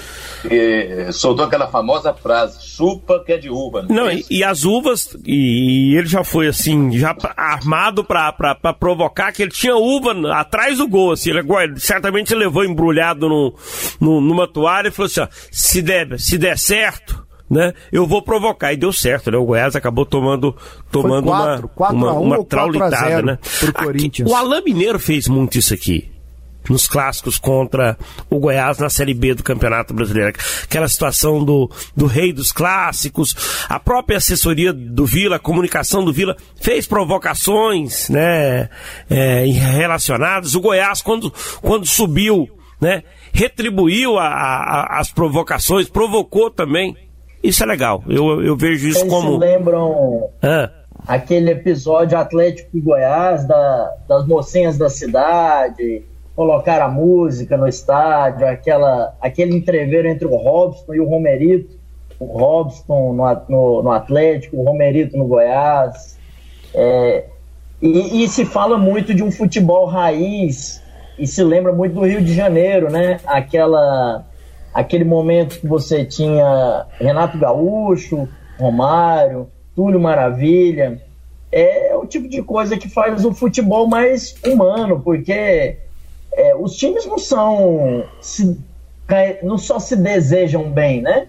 [0.50, 3.84] eh, soltou aquela famosa frase: chupa que é de uva.
[3.84, 8.04] Não, não é e, e, as uvas, e, e, ele já foi assim, já armado
[8.04, 8.34] pra,
[8.80, 11.44] provocar que ele tinha uva atrás do gol, assim, ele
[11.78, 13.56] certamente levou embrulhado no,
[14.00, 17.74] no, numa toalha e falou assim: ó, se der, se der certo né?
[17.94, 18.74] Eu vou provocar.
[18.74, 19.38] E deu certo, né?
[19.38, 20.54] O Goiás acabou tomando,
[20.92, 23.40] tomando quatro, uma, quatro uma, uma traulitada, né?
[23.62, 24.30] Pro Corinthians.
[24.30, 26.17] Aqui, o Alain Mineiro fez muito isso aqui
[26.70, 27.98] nos clássicos contra
[28.30, 30.38] o Goiás na Série B do Campeonato Brasileiro.
[30.64, 33.36] Aquela situação do, do rei dos clássicos,
[33.70, 38.70] a própria assessoria do Vila, a comunicação do Vila, fez provocações né,
[39.10, 40.56] é, relacionadas.
[40.56, 42.50] O Goiás, quando, quando subiu,
[42.80, 43.04] né,
[43.34, 46.96] retribuiu a, a, as provocações, provocou também.
[47.44, 48.04] Isso é legal.
[48.08, 49.34] Eu, eu vejo isso Vocês como.
[49.34, 50.72] Se lembram ah.
[51.08, 56.04] aquele episódio Atlético e Goiás, da, das mocinhas da cidade,
[56.38, 61.76] colocar a música no estádio, aquela, aquele entreveiro entre o Robson e o Romerito.
[62.20, 66.16] O Robson no, no, no Atlético, o Romerito no Goiás.
[66.76, 67.26] É,
[67.82, 70.80] e, e se fala muito de um futebol raiz
[71.18, 73.20] e se lembra muito do Rio de Janeiro, né?
[73.26, 74.24] Aquela
[74.72, 81.02] aquele momento que você tinha Renato Gaúcho, Romário, Túlio Maravilha,
[81.52, 85.87] é o tipo de coisa que faz o futebol mais humano, porque
[86.60, 88.58] os times não são se,
[89.44, 91.28] não só se desejam bem, né?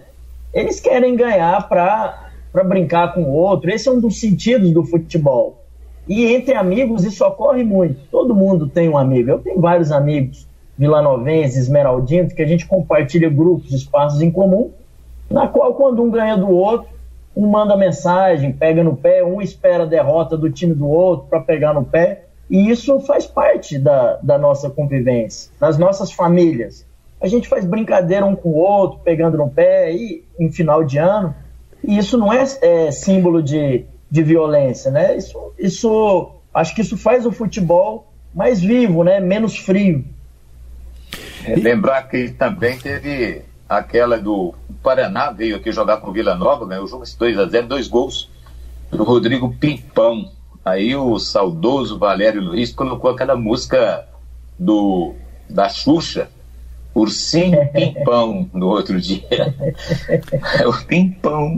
[0.53, 3.69] Eles querem ganhar para brincar com o outro.
[3.69, 5.63] Esse é um dos sentidos do futebol.
[6.07, 7.99] E entre amigos isso ocorre muito.
[8.09, 9.29] Todo mundo tem um amigo.
[9.29, 14.71] Eu tenho vários amigos vilanovenses, esmeraldinos, que a gente compartilha grupos, espaços em comum,
[15.29, 16.87] na qual quando um ganha do outro,
[17.35, 21.41] um manda mensagem, pega no pé, um espera a derrota do time do outro para
[21.41, 26.85] pegar no pé, e isso faz parte da, da nossa convivência, nas nossas famílias.
[27.21, 30.97] A gente faz brincadeira um com o outro, pegando no pé, e em final de
[30.97, 31.35] ano,
[31.83, 35.15] e isso não é, é símbolo de, de violência, né?
[35.15, 39.19] Isso, isso, acho que isso faz o futebol mais vivo, né?
[39.19, 40.03] Menos frio.
[41.45, 46.65] É, lembrar que também teve aquela do Paraná, veio aqui jogar com o Vila Nova,
[46.65, 48.29] ganhou o jogo 2x0, dois gols
[48.91, 50.31] do Rodrigo Pimpão.
[50.69, 54.07] Aí o saudoso Valério Luiz colocou aquela música
[54.57, 55.15] do
[55.49, 56.29] da Xuxa,
[56.93, 59.55] Ursinho Pimpão, no outro dia.
[60.65, 61.57] o Pimpão.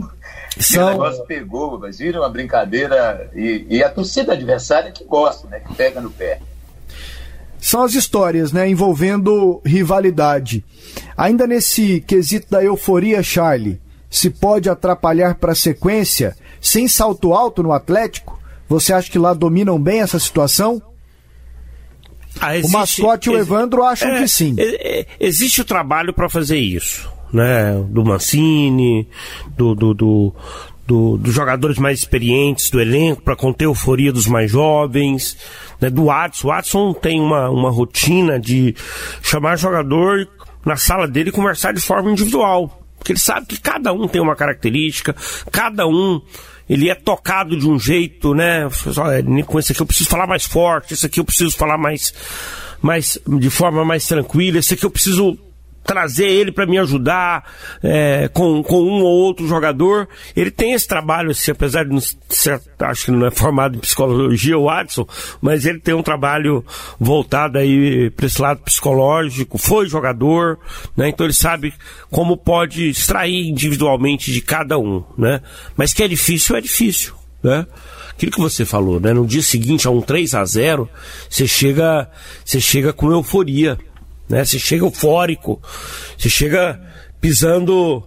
[0.58, 0.86] São...
[0.86, 3.30] O negócio pegou, mas viram uma brincadeira.
[3.34, 5.60] E, e a torcida adversária que gosta, né?
[5.60, 6.40] Que pega no pé
[7.62, 10.64] são as histórias, né, envolvendo rivalidade.
[11.16, 17.62] Ainda nesse quesito da euforia, Charlie, se pode atrapalhar para a sequência sem salto alto
[17.62, 18.41] no Atlético?
[18.72, 20.80] Você acha que lá dominam bem essa situação?
[22.40, 24.54] Ah, existe, o mascote e o Evandro acham é, que sim.
[24.56, 27.74] É, é, existe o trabalho para fazer isso, né?
[27.90, 29.06] Do Mancini,
[29.54, 30.34] do, do, do,
[30.86, 35.36] do, dos jogadores mais experientes do elenco para conter a euforia dos mais jovens,
[35.78, 36.48] né, do Watson.
[36.48, 38.74] O Watson tem uma, uma rotina de
[39.20, 40.26] chamar jogador
[40.64, 42.82] na sala dele e conversar de forma individual.
[42.98, 45.14] Porque ele sabe que cada um tem uma característica,
[45.50, 46.22] cada um
[46.72, 48.66] ele é tocado de um jeito, né?
[49.46, 52.14] Com esse aqui eu preciso falar mais forte, esse aqui eu preciso falar mais,
[52.80, 55.38] mais de forma mais tranquila, esse aqui eu preciso
[55.84, 57.44] trazer ele para me ajudar
[57.82, 60.08] é, com, com um ou outro jogador.
[60.34, 63.80] Ele tem esse trabalho, assim, apesar de não ser, acho que não é formado em
[63.80, 65.06] psicologia o Adson,
[65.40, 66.64] mas ele tem um trabalho
[66.98, 70.58] voltado aí para esse lado psicológico, foi jogador,
[70.96, 71.08] né?
[71.08, 71.74] Então ele sabe
[72.10, 75.40] como pode extrair individualmente de cada um, né?
[75.76, 77.66] Mas que é difícil, é difícil, né?
[78.10, 79.12] Aquilo que você falou, né?
[79.12, 80.88] No dia seguinte a um 3 a 0
[81.28, 82.08] você chega,
[82.44, 83.78] você chega com euforia
[84.32, 84.44] né?
[84.44, 85.60] Você chega eufórico,
[86.16, 86.80] você chega
[87.20, 88.02] pisando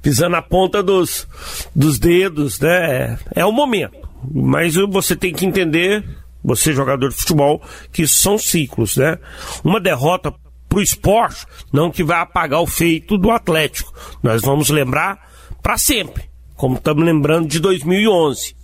[0.00, 1.26] pisando na ponta dos,
[1.74, 3.18] dos dedos, né?
[3.34, 4.08] É o momento.
[4.32, 6.02] Mas você tem que entender,
[6.42, 7.60] você jogador de futebol,
[7.92, 9.18] que isso são ciclos, né?
[9.62, 10.32] Uma derrota
[10.68, 13.92] pro esporte, não que vai apagar o feito do Atlético.
[14.22, 15.28] Nós vamos lembrar
[15.62, 16.24] para sempre,
[16.54, 18.56] como estamos lembrando de 2011.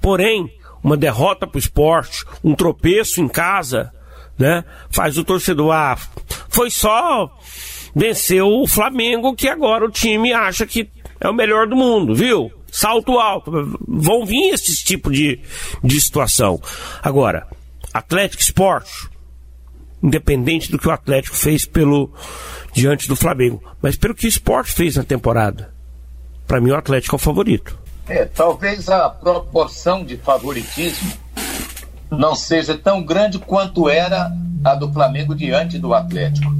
[0.00, 0.50] Porém,
[0.82, 3.92] uma derrota pro esporte, um tropeço em casa,
[4.38, 4.64] né?
[4.90, 5.98] Faz o torcedor, ah,
[6.48, 7.30] foi só
[7.94, 10.88] vencer o Flamengo que agora o time acha que
[11.20, 12.52] é o melhor do mundo, viu?
[12.70, 13.50] Salto alto,
[13.88, 15.40] vão vir esse tipo de,
[15.82, 16.60] de situação.
[17.02, 17.46] Agora,
[17.92, 19.08] Atlético Esporte,
[20.02, 22.12] independente do que o Atlético fez pelo
[22.74, 25.72] diante do Flamengo, mas pelo que o Esporte fez na temporada,
[26.46, 27.78] para mim o Atlético é o favorito.
[28.08, 31.12] É, talvez a proporção de favoritismo
[32.10, 34.30] não seja tão grande quanto era
[34.64, 36.54] a do Flamengo diante do Atlético.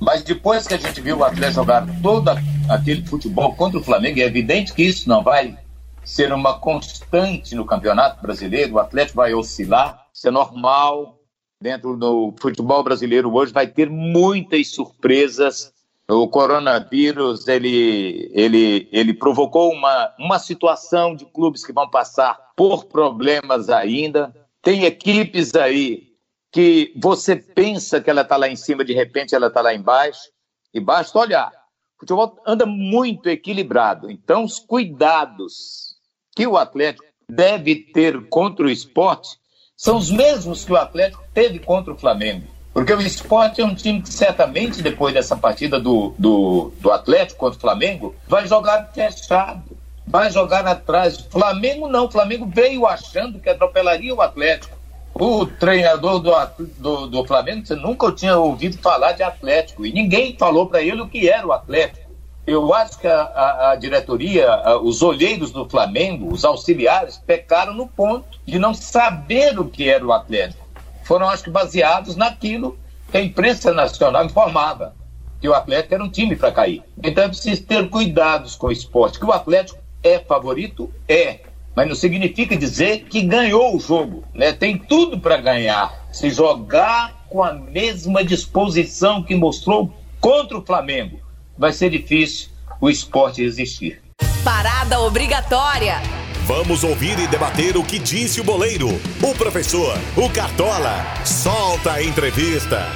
[0.00, 2.30] Mas depois que a gente viu o Atlético jogar todo
[2.68, 5.58] aquele futebol contra o Flamengo, é evidente que isso não vai
[6.02, 11.18] ser uma constante no Campeonato Brasileiro, o Atlético vai oscilar, isso é normal.
[11.62, 15.70] Dentro do futebol brasileiro hoje vai ter muitas surpresas.
[16.08, 22.86] O coronavírus ele, ele, ele provocou uma, uma situação de clubes que vão passar por
[22.86, 24.34] problemas ainda.
[24.62, 26.10] Tem equipes aí
[26.52, 30.30] que você pensa que ela está lá em cima, de repente ela está lá embaixo,
[30.74, 31.50] e basta olhar.
[31.96, 34.10] O futebol anda muito equilibrado.
[34.10, 35.96] Então, os cuidados
[36.34, 39.38] que o Atlético deve ter contra o esporte
[39.76, 42.46] são os mesmos que o Atlético teve contra o Flamengo.
[42.72, 47.40] Porque o esporte é um time que certamente, depois dessa partida do, do, do Atlético
[47.40, 49.79] contra o Flamengo, vai jogar fechado
[50.10, 51.16] vai jogar atrás.
[51.30, 54.76] Flamengo não, Flamengo veio achando que atropelaria o Atlético.
[55.14, 56.32] O treinador do,
[56.78, 61.00] do, do Flamengo, você nunca tinha ouvido falar de Atlético e ninguém falou para ele
[61.00, 62.10] o que era o Atlético.
[62.46, 67.74] Eu acho que a, a, a diretoria, a, os olheiros do Flamengo, os auxiliares, pecaram
[67.74, 70.66] no ponto de não saber o que era o Atlético.
[71.04, 72.78] Foram, acho que, baseados naquilo
[73.10, 74.94] que a imprensa nacional informava,
[75.40, 76.82] que o Atlético era um time para cair.
[77.02, 80.90] Então é preciso ter cuidados com o esporte, que o Atlético é favorito?
[81.08, 81.40] É.
[81.74, 84.24] Mas não significa dizer que ganhou o jogo.
[84.34, 84.52] Né?
[84.52, 86.06] Tem tudo para ganhar.
[86.12, 91.20] Se jogar com a mesma disposição que mostrou contra o Flamengo,
[91.56, 92.48] vai ser difícil
[92.80, 94.02] o esporte resistir.
[94.42, 96.00] Parada obrigatória.
[96.46, 98.88] Vamos ouvir e debater o que disse o boleiro,
[99.22, 101.04] o professor, o Cartola.
[101.24, 102.88] Solta a entrevista.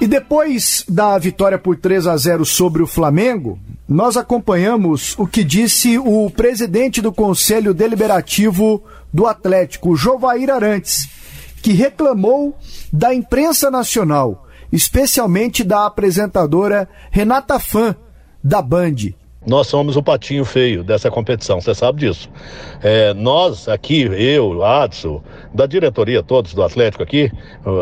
[0.00, 3.58] E depois da vitória por 3 a 0 sobre o Flamengo,
[3.92, 8.82] nós acompanhamos o que disse o presidente do Conselho Deliberativo
[9.12, 11.08] do Atlético, Jovair Arantes,
[11.62, 12.56] que reclamou
[12.92, 17.94] da imprensa nacional, especialmente da apresentadora Renata Fã,
[18.42, 19.14] da Band.
[19.46, 22.28] Nós somos o patinho feio dessa competição, você sabe disso.
[22.82, 25.20] É, nós aqui, eu, Adson,
[25.52, 27.30] da diretoria todos do Atlético aqui,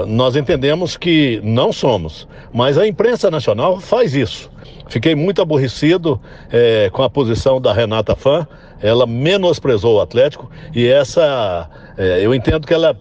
[0.06, 4.50] nós entendemos que não somos, mas a imprensa nacional faz isso.
[4.88, 8.46] Fiquei muito aborrecido é, com a posição da Renata Fã,
[8.82, 12.98] ela menosprezou o Atlético e essa, é, eu entendo que ela,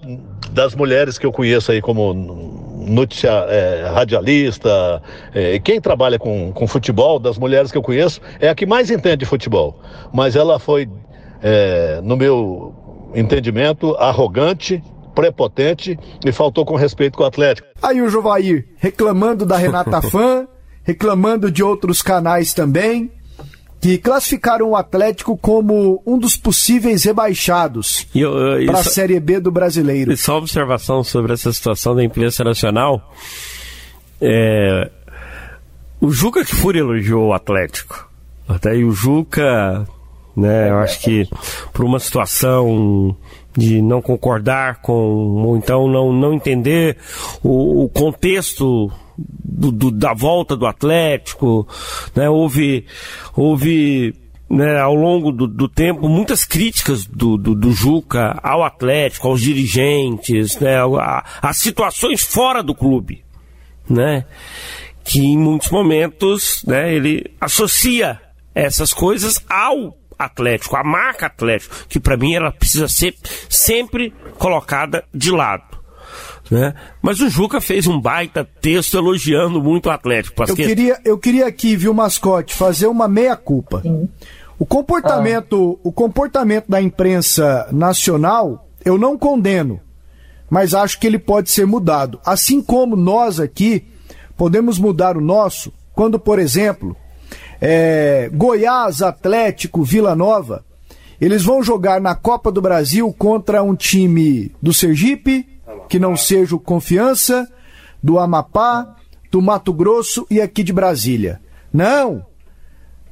[0.51, 2.13] das mulheres que eu conheço aí como
[2.87, 5.01] notícia é, radialista,
[5.33, 8.89] é, quem trabalha com, com futebol, das mulheres que eu conheço, é a que mais
[8.89, 9.79] entende de futebol.
[10.13, 10.89] Mas ela foi,
[11.41, 12.73] é, no meu
[13.13, 14.83] entendimento, arrogante,
[15.13, 17.67] prepotente e faltou com respeito com o Atlético.
[17.81, 20.47] Aí o Jovair reclamando da Renata Fã,
[20.83, 23.11] reclamando de outros canais também
[23.79, 28.05] que classificaram o Atlético como um dos possíveis rebaixados
[28.65, 30.11] para a Série B do Brasileiro.
[30.11, 33.13] E só observação sobre essa situação da imprensa nacional.
[34.21, 34.89] É,
[36.01, 38.09] o Juca que Fúria elogiou o Atlético.
[38.47, 39.87] Até aí o Juca,
[40.35, 41.29] né, eu acho que
[41.71, 43.15] por uma situação
[43.57, 46.97] de não concordar com, ou então não, não entender
[47.43, 48.91] o, o contexto
[49.43, 51.67] do, do, da volta do Atlético,
[52.15, 52.29] né?
[52.29, 52.85] Houve,
[53.35, 54.15] houve
[54.49, 60.57] né, ao longo do, do, tempo muitas críticas do, do, Juca ao Atlético, aos dirigentes,
[60.59, 63.23] né, a, situações fora do clube,
[63.87, 64.25] né?
[65.03, 68.19] que em muitos momentos né, ele associa
[68.53, 73.15] essas coisas ao Atlético, a marca Atlético, que para mim ela precisa ser
[73.49, 75.78] sempre colocada de lado.
[76.49, 76.73] Né?
[77.01, 80.43] Mas o Juca fez um baita texto elogiando muito o Atlético.
[80.43, 83.83] Eu queria, eu queria aqui, viu, mascote, fazer uma meia-culpa.
[84.57, 85.87] O comportamento, ah.
[85.87, 89.79] o comportamento da imprensa nacional, eu não condeno,
[90.49, 92.19] mas acho que ele pode ser mudado.
[92.25, 93.85] Assim como nós aqui
[94.35, 96.95] podemos mudar o nosso, quando, por exemplo,
[97.61, 100.65] é, Goiás, Atlético, Vila Nova,
[101.19, 105.45] eles vão jogar na Copa do Brasil contra um time do Sergipe,
[105.87, 107.47] que não seja o Confiança,
[108.01, 108.95] do Amapá,
[109.31, 111.41] do Mato Grosso e aqui de Brasília.
[111.71, 112.25] Não!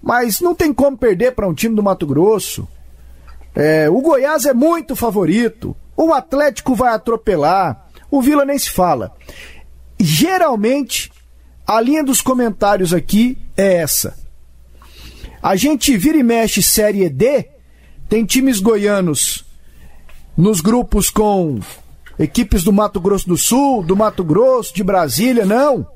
[0.02, 2.68] Mas não tem como perder para um time do Mato Grosso.
[3.56, 5.76] É, o Goiás é muito favorito.
[5.96, 7.88] O Atlético vai atropelar.
[8.10, 9.12] O Vila nem se fala.
[10.00, 11.12] Geralmente,
[11.66, 14.16] a linha dos comentários aqui é essa.
[15.42, 17.50] A gente vira e mexe Série D,
[18.08, 19.46] tem times goianos
[20.36, 21.60] nos grupos com
[22.20, 25.88] equipes do Mato Grosso do Sul, do Mato Grosso, de Brasília, não.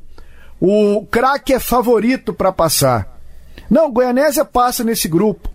[0.60, 3.20] O craque é favorito para passar.
[3.70, 5.50] Não, Goianésia passa nesse grupo.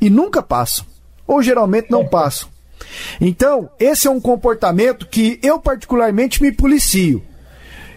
[0.00, 0.84] E nunca passam.
[1.26, 2.48] Ou geralmente não passam.
[3.20, 7.22] Então, esse é um comportamento que eu particularmente me policio.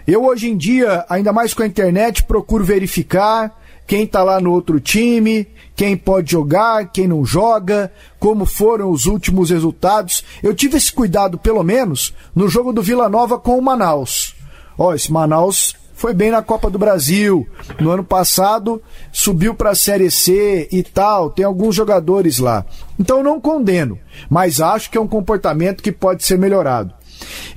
[0.08, 4.52] Eu hoje em dia, ainda mais com a internet, procuro verificar quem está lá no
[4.52, 10.24] outro time, quem pode jogar, quem não joga, como foram os últimos resultados.
[10.42, 14.36] Eu tive esse cuidado, pelo menos, no jogo do Vila Nova com o Manaus.
[14.78, 17.48] Ó, esse Manaus foi bem na Copa do Brasil.
[17.80, 18.82] No ano passado
[19.12, 21.30] subiu para a Série C e tal.
[21.30, 22.66] Tem alguns jogadores lá.
[23.00, 23.98] Então não condeno,
[24.30, 26.94] mas acho que é um comportamento que pode ser melhorado.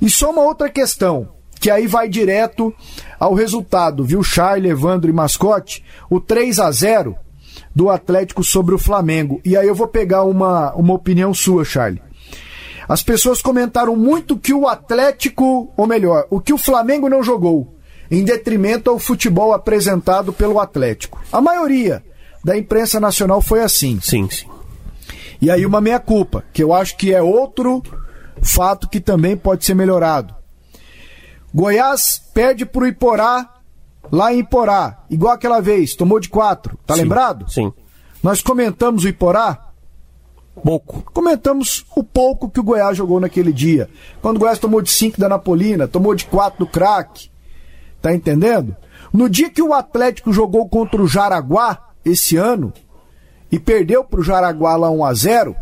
[0.01, 1.29] E só uma outra questão,
[1.59, 2.73] que aí vai direto
[3.19, 5.83] ao resultado, viu, Charlie, Evandro e Mascote?
[6.09, 7.15] O 3 a 0
[7.75, 9.41] do Atlético sobre o Flamengo.
[9.43, 12.01] E aí eu vou pegar uma, uma opinião sua, Charlie.
[12.87, 17.75] As pessoas comentaram muito que o Atlético, ou melhor, o que o Flamengo não jogou,
[18.09, 21.21] em detrimento ao futebol apresentado pelo Atlético.
[21.31, 22.03] A maioria
[22.43, 23.99] da imprensa nacional foi assim.
[24.01, 24.47] Sim, sim.
[25.41, 27.83] E aí uma meia-culpa, que eu acho que é outro
[28.41, 30.38] fato que também pode ser melhorado.
[31.53, 33.55] Goiás perde pro Iporá
[34.11, 37.49] lá em Iporá, igual aquela vez, tomou de quatro, tá sim, lembrado?
[37.49, 37.73] Sim.
[38.23, 39.69] Nós comentamos o Iporá?
[40.63, 41.03] Pouco.
[41.13, 43.89] Comentamos o pouco que o Goiás jogou naquele dia.
[44.21, 47.29] Quando o Goiás tomou de cinco da Napolina, tomou de quatro do craque.
[48.01, 48.75] Tá entendendo?
[49.13, 52.73] No dia que o Atlético jogou contra o Jaraguá, esse ano,
[53.51, 55.55] e perdeu pro Jaraguá lá 1 a 0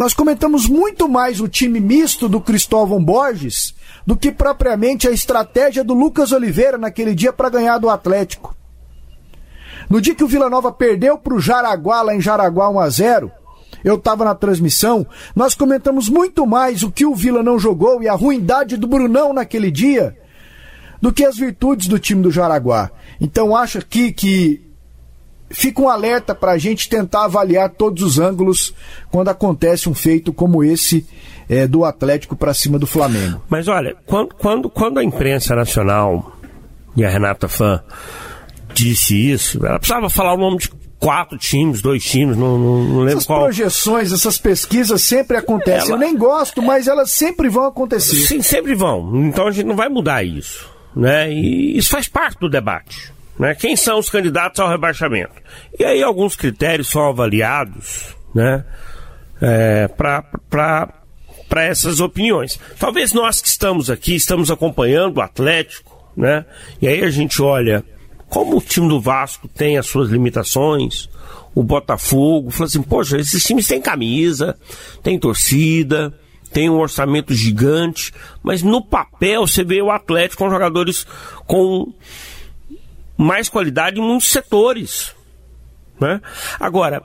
[0.00, 3.74] nós comentamos muito mais o time misto do Cristóvão Borges
[4.06, 8.56] do que propriamente a estratégia do Lucas Oliveira naquele dia para ganhar do Atlético.
[9.90, 12.88] No dia que o Vila Nova perdeu para o Jaraguá, lá em Jaraguá 1 a
[12.88, 13.32] 0
[13.84, 18.08] eu estava na transmissão, nós comentamos muito mais o que o Vila não jogou e
[18.08, 20.16] a ruindade do Brunão naquele dia
[20.98, 22.90] do que as virtudes do time do Jaraguá.
[23.20, 24.69] Então acho aqui que
[25.50, 28.72] fica um alerta para a gente tentar avaliar todos os ângulos
[29.10, 31.06] quando acontece um feito como esse
[31.48, 33.42] é, do Atlético para cima do Flamengo.
[33.48, 36.36] Mas olha, quando, quando, quando a imprensa nacional
[36.96, 37.82] e a Renata Fã
[38.72, 40.70] disse isso, ela precisava falar o nome de
[41.00, 43.38] quatro times, dois times, não, não, não lembro essas qual.
[43.40, 45.90] Essas projeções, essas pesquisas sempre acontecem.
[45.92, 45.96] Ela...
[45.96, 48.16] Eu nem gosto, mas elas sempre vão acontecer.
[48.16, 49.24] Sim, sempre vão.
[49.24, 50.68] Então a gente não vai mudar isso.
[50.94, 51.32] Né?
[51.32, 53.12] E isso faz parte do debate.
[53.38, 53.54] Né?
[53.54, 55.32] Quem são os candidatos ao rebaixamento?
[55.78, 58.64] E aí alguns critérios são avaliados né?
[59.40, 60.92] É, para
[61.56, 62.58] essas opiniões.
[62.78, 66.44] Talvez nós que estamos aqui, estamos acompanhando o Atlético, né?
[66.80, 67.84] E aí a gente olha
[68.28, 71.08] como o time do Vasco tem as suas limitações,
[71.54, 74.56] o Botafogo, fala assim, poxa, esses times têm camisa,
[75.02, 76.14] tem torcida,
[76.52, 81.04] tem um orçamento gigante, mas no papel você vê o Atlético com jogadores
[81.44, 81.92] com
[83.20, 85.14] mais qualidade em muitos setores.
[86.00, 86.20] Né?
[86.58, 87.02] Agora,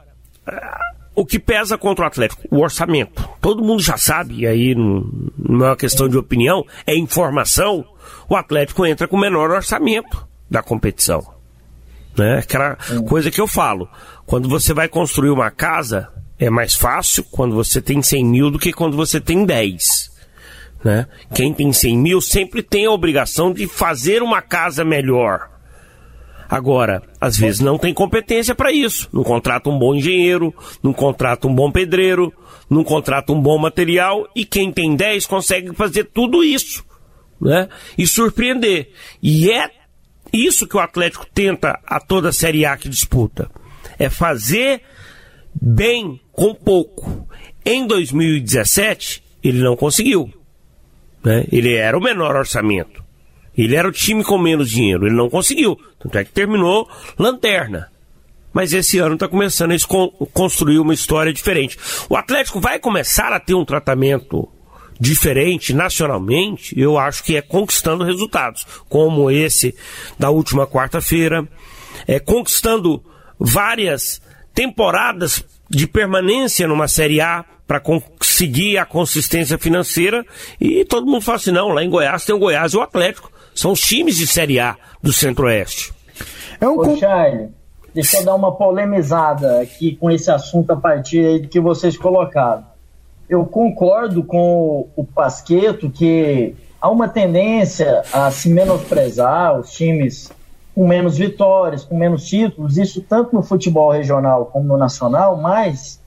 [1.14, 2.44] o que pesa contra o Atlético?
[2.50, 3.28] O orçamento.
[3.42, 7.86] Todo mundo já sabe, e aí não, é uma questão de opinião, é informação.
[8.30, 11.22] O Atlético entra com o menor orçamento da competição.
[12.18, 12.40] Né?
[12.40, 13.90] Aquela coisa que eu falo.
[14.26, 16.08] Quando você vai construir uma casa,
[16.40, 20.12] é mais fácil quando você tem 100 mil do que quando você tem 10.
[20.82, 21.08] Né?
[21.34, 25.55] Quem tem 100 mil sempre tem a obrigação de fazer uma casa melhor.
[26.50, 29.10] Agora, às vezes não tem competência para isso.
[29.12, 32.32] Não contrata um bom engenheiro, não contrata um bom pedreiro,
[32.70, 36.84] não contrata um bom material e quem tem 10 consegue fazer tudo isso,
[37.42, 37.68] né?
[37.98, 38.92] E surpreender.
[39.22, 39.70] E é
[40.32, 43.50] isso que o Atlético tenta a toda Série A que disputa.
[43.98, 44.82] É fazer
[45.54, 47.28] bem com pouco.
[47.66, 50.32] Em 2017, ele não conseguiu.
[51.24, 51.46] Né?
[51.52, 53.05] Ele era o menor orçamento.
[53.58, 55.06] Ele era o time com menos dinheiro.
[55.06, 55.78] Ele não conseguiu.
[56.00, 57.90] Tanto é que terminou lanterna.
[58.54, 61.78] Mas esse ano está começando a construir uma história diferente.
[62.10, 64.50] O Atlético vai começar a ter um tratamento
[65.00, 69.76] diferente nacionalmente, eu acho que é conquistando resultados, como esse
[70.18, 71.48] da última quarta-feira,
[72.08, 73.04] é conquistando
[73.38, 74.22] várias
[74.54, 80.26] temporadas de permanência numa Série A para conseguir a consistência financeira
[80.62, 83.32] e todo mundo fala assim, não, lá em Goiás tem o Goiás e o Atlético,
[83.56, 85.92] são os times de Série A do Centro-Oeste.
[86.62, 86.78] É um...
[86.78, 87.50] Ô, Charlie,
[87.94, 92.76] deixa eu dar uma polemizada aqui com esse assunto a partir do que vocês colocaram
[93.30, 100.32] eu concordo com o Pasqueto que há uma tendência a se menosprezar os times
[100.74, 106.02] com menos vitórias, com menos títulos, isso tanto no futebol regional como no nacional, mas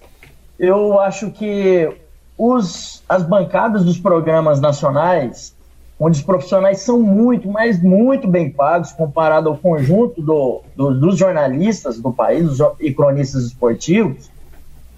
[0.58, 1.90] eu acho que
[2.36, 5.56] os, as bancadas dos programas nacionais,
[5.98, 11.18] onde os profissionais são muito, mas muito bem pagos comparado ao conjunto do, do, dos
[11.18, 14.30] jornalistas do país e cronistas esportivos,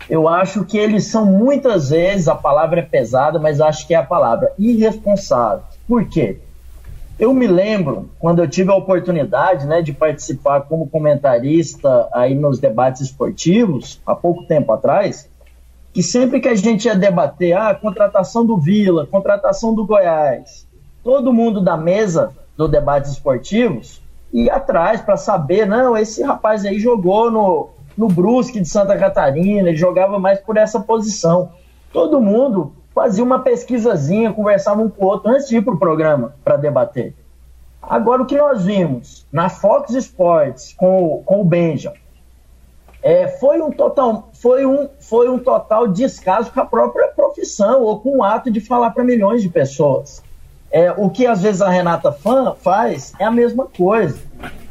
[0.08, 3.96] eu acho que eles são muitas vezes, a palavra é pesada, mas acho que é
[3.96, 5.64] a palavra, irresponsável.
[5.86, 6.38] Por quê?
[7.18, 12.58] Eu me lembro, quando eu tive a oportunidade né, de participar como comentarista aí nos
[12.58, 15.28] debates esportivos, há pouco tempo atrás,
[15.92, 20.66] que sempre que a gente ia debater a ah, contratação do Vila, contratação do Goiás,
[21.02, 26.78] todo mundo da mesa do debates esportivos ia atrás para saber, não, esse rapaz aí
[26.78, 31.50] jogou no, no Brusque de Santa Catarina, ele jogava mais por essa posição.
[31.92, 35.78] Todo mundo fazia uma pesquisazinha, conversava um com o outro antes de ir para o
[35.78, 37.14] programa para debater.
[37.82, 41.98] Agora, o que nós vimos na Fox Sports com, com o Benjamin
[43.02, 47.98] é, foi, um total, foi, um, foi um total descaso com a própria profissão ou
[47.98, 50.22] com o ato de falar para milhões de pessoas.
[50.70, 54.18] É, o que às vezes a Renata Fã faz é a mesma coisa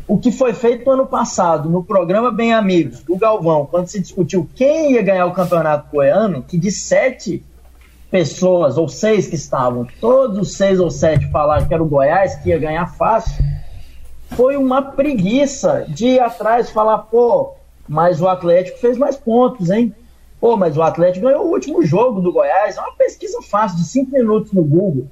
[0.09, 4.49] o que foi feito ano passado no programa Bem Amigos do Galvão, quando se discutiu
[4.55, 7.45] quem ia ganhar o campeonato goiano, que de sete
[8.09, 12.33] pessoas, ou seis que estavam, todos os seis ou sete falaram que era o Goiás,
[12.37, 13.31] que ia ganhar fácil,
[14.31, 17.53] foi uma preguiça de ir atrás e falar, pô,
[17.87, 19.93] mas o Atlético fez mais pontos, hein?
[20.41, 22.77] Pô, mas o Atlético ganhou o último jogo do Goiás.
[22.77, 25.07] É uma pesquisa fácil, de cinco minutos no Google.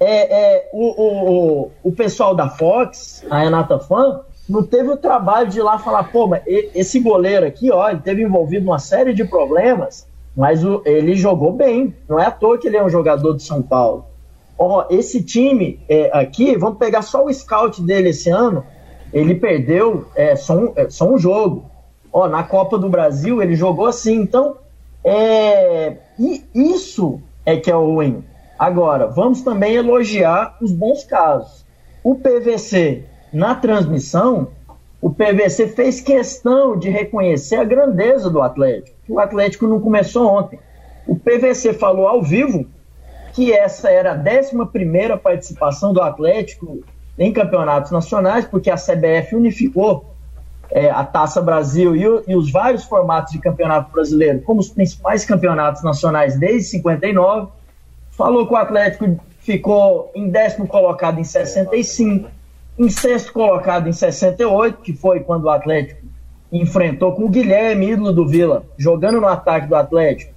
[0.00, 5.48] É, é o, o, o, pessoal da Fox, a Renata Fã, não teve o trabalho
[5.48, 9.12] de ir lá falar, pô, mas esse goleiro aqui, ó, ele teve envolvido uma série
[9.12, 11.94] de problemas, mas o, ele jogou bem.
[12.08, 14.06] Não é à toa que ele é um jogador de São Paulo.
[14.56, 18.64] Ó, esse time é, aqui, vamos pegar só o scout dele esse ano,
[19.12, 21.64] ele perdeu é, só, um, é, só um jogo.
[22.12, 24.56] Ó, na Copa do Brasil ele jogou assim, então
[25.04, 28.24] é, e isso é que é o ruim.
[28.58, 31.64] Agora, vamos também elogiar os bons casos.
[32.02, 34.48] O PVC na transmissão,
[35.00, 38.96] o PVC fez questão de reconhecer a grandeza do Atlético.
[39.08, 40.58] O Atlético não começou ontem.
[41.06, 42.66] O PVC falou ao vivo
[43.32, 46.80] que essa era a 11 participação do Atlético
[47.18, 50.14] em campeonatos nacionais, porque a CBF unificou
[50.70, 54.68] é, a Taça Brasil e, o, e, os vários formatos de campeonato brasileiro como os
[54.68, 57.57] principais campeonatos nacionais desde 59.
[58.18, 62.28] Falou que o Atlético ficou em décimo colocado em 65
[62.76, 66.02] em sexto colocado em 68, que foi quando o Atlético
[66.50, 70.32] enfrentou com o Guilherme, ídolo do Vila, jogando no ataque do Atlético.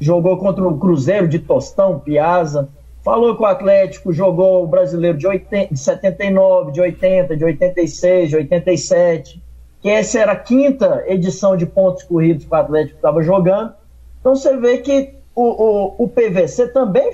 [0.00, 2.68] Jogou contra o Cruzeiro de Tostão, Piazza.
[3.04, 8.30] Falou que o Atlético jogou o brasileiro de, 80, de 79, de 80, de 86,
[8.30, 9.42] de 87.
[9.80, 13.72] Que essa era a quinta edição de pontos corridos que o Atlético estava jogando.
[14.20, 17.12] Então você vê que o, o, o PVC também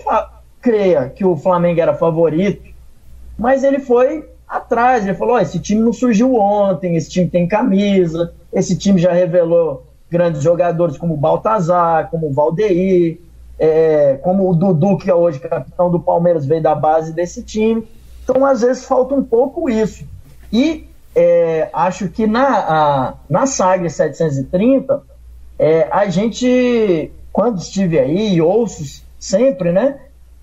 [0.61, 2.71] creia que o Flamengo era favorito,
[3.39, 5.07] mas ele foi atrás.
[5.07, 9.13] Ele falou: oh, esse time não surgiu ontem, esse time tem camisa, esse time já
[9.13, 13.19] revelou grandes jogadores como o Baltazar, como o Valdeir,
[13.59, 17.87] é, como o Dudu, que é hoje capitão do Palmeiras, veio da base desse time.
[18.25, 20.05] Então, às vezes, falta um pouco isso.
[20.53, 25.03] E é, acho que na, a, na Sagre 730,
[25.59, 29.99] é, a gente, quando estive aí, e ouço sempre, né?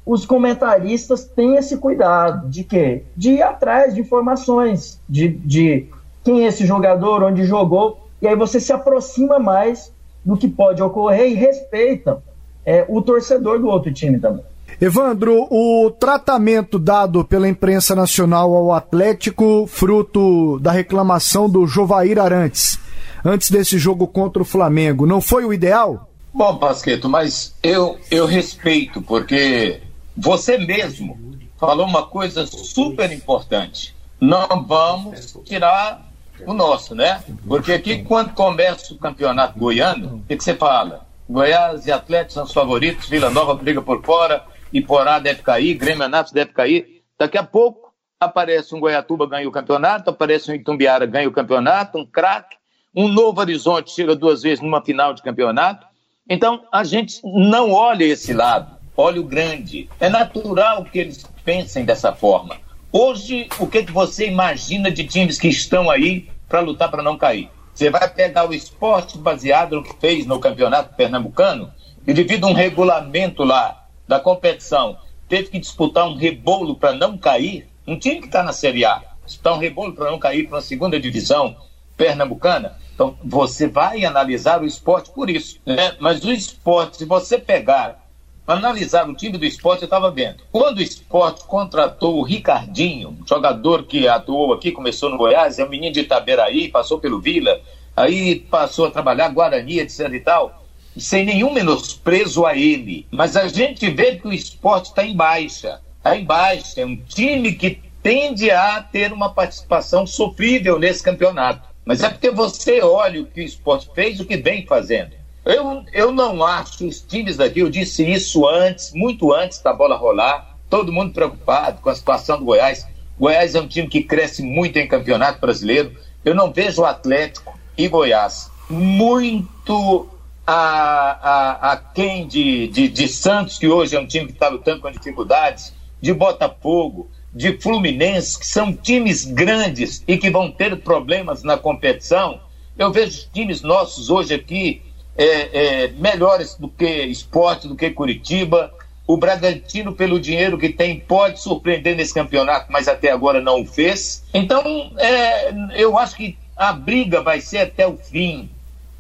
[0.08, 3.04] os comentaristas têm esse cuidado de quê?
[3.16, 5.86] De ir atrás de informações, de, de
[6.24, 9.92] quem é esse jogador, onde jogou, e aí você se aproxima mais
[10.24, 12.24] do que pode ocorrer e respeita
[12.66, 14.46] é, o torcedor do outro time também.
[14.80, 22.80] Evandro, o tratamento dado pela imprensa nacional ao Atlético, fruto da reclamação do Jovair Arantes,
[23.26, 26.07] antes desse jogo contra o Flamengo, não foi o ideal?
[26.38, 29.82] Bom, Pasqueto, mas eu, eu respeito, porque
[30.16, 31.20] você mesmo
[31.60, 33.96] falou uma coisa super importante.
[34.22, 36.08] Não vamos tirar
[36.46, 37.24] o nosso, né?
[37.48, 41.08] Porque aqui, quando começa o campeonato goiano, o que, que você fala?
[41.28, 46.04] Goiás e Atlético são os favoritos, Vila Nova briga por fora, Iporá deve cair, Grêmio
[46.04, 47.02] Anápolis deve cair.
[47.18, 51.98] Daqui a pouco aparece um Goiatuba ganha o campeonato, aparece um Itumbiara ganha o campeonato,
[51.98, 52.58] um craque,
[52.96, 55.87] um Novo Horizonte chega duas vezes numa final de campeonato.
[56.30, 59.90] Então a gente não olha esse lado, olha o grande.
[60.00, 62.58] É natural que eles pensem dessa forma.
[62.92, 67.18] Hoje, o que, que você imagina de times que estão aí para lutar para não
[67.18, 67.50] cair?
[67.74, 71.72] Você vai pegar o esporte baseado no que fez no campeonato pernambucano
[72.06, 74.98] e devido a um regulamento lá da competição
[75.28, 79.04] teve que disputar um rebolo para não cair, um time que está na Série A,
[79.26, 81.56] disputar um rebolo para não cair para a segunda divisão
[81.98, 85.60] pernambucana, então você vai analisar o esporte por isso.
[85.66, 85.96] Né?
[86.00, 88.08] Mas o esporte, se você pegar,
[88.48, 90.44] analisar o time do esporte, eu estava vendo.
[90.52, 95.70] Quando o esporte contratou o Ricardinho, jogador que atuou aqui, começou no Goiás, é um
[95.70, 97.60] menino de Itaberaí, passou pelo Vila,
[97.96, 100.64] aí passou a trabalhar Guarani, etc e tal
[101.00, 103.08] sem nenhum menosprezo a ele.
[103.12, 105.80] Mas a gente vê que o esporte está em baixa.
[105.98, 106.82] Está em baixa.
[106.82, 111.67] É um time que tende a ter uma participação sofrível nesse campeonato.
[111.88, 115.12] Mas é porque você olha o que o esporte fez, o que vem fazendo.
[115.46, 119.96] Eu, eu não acho os times daqui, eu disse isso antes, muito antes da bola
[119.96, 122.86] rolar, todo mundo preocupado com a situação do Goiás.
[123.18, 125.96] Goiás é um time que cresce muito em campeonato brasileiro.
[126.26, 130.10] Eu não vejo o Atlético e Goiás muito
[130.46, 134.50] a, a, a quem de, de, de Santos, que hoje é um time que está
[134.50, 140.76] lutando com dificuldades, de Botafogo, de Fluminense, que são times grandes e que vão ter
[140.78, 142.40] problemas na competição.
[142.76, 144.82] Eu vejo times nossos hoje aqui
[145.16, 148.74] é, é, melhores do que esporte, do que Curitiba.
[149.06, 153.66] O Bragantino, pelo dinheiro que tem, pode surpreender nesse campeonato, mas até agora não o
[153.66, 154.26] fez.
[154.34, 158.50] Então, é, eu acho que a briga vai ser até o fim.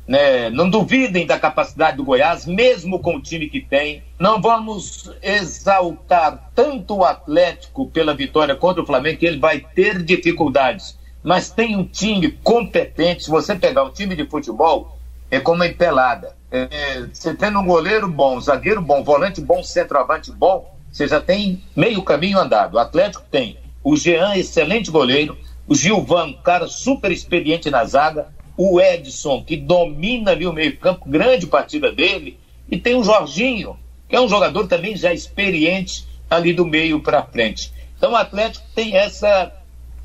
[0.07, 0.49] Né?
[0.49, 4.03] Não duvidem da capacidade do Goiás, mesmo com o time que tem.
[4.17, 10.01] Não vamos exaltar tanto o Atlético pela vitória contra o Flamengo, que ele vai ter
[10.01, 10.97] dificuldades.
[11.23, 13.25] Mas tem um time competente.
[13.25, 14.97] Se você pegar um time de futebol,
[15.29, 16.35] é como uma empelada.
[16.49, 21.61] É, você tendo um goleiro bom, zagueiro bom, volante bom, centroavante bom, você já tem
[21.75, 22.75] meio caminho andado.
[22.75, 25.37] O Atlético tem o Jean, excelente goleiro,
[25.67, 28.27] o Gilvan, cara super experiente na zaga,
[28.57, 32.39] o Edson, que domina ali o meio-campo, grande partida dele,
[32.69, 33.77] e tem o Jorginho,
[34.09, 37.71] que é um jogador também já experiente ali do meio para frente.
[37.95, 39.53] Então o Atlético tem essa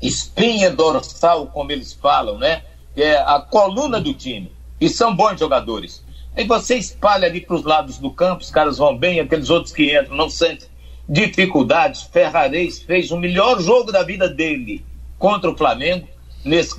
[0.01, 2.63] espinha dorsal, como eles falam, né?
[2.93, 4.51] Que é a coluna do time.
[4.79, 6.03] E são bons jogadores.
[6.35, 9.73] Aí você espalha ali para os lados do campo, os caras vão bem, aqueles outros
[9.73, 10.67] que entram não sentem
[11.07, 12.03] dificuldades.
[12.03, 14.85] Ferrarez fez o melhor jogo da vida dele
[15.17, 16.07] contra o Flamengo
[16.43, 16.75] nesse,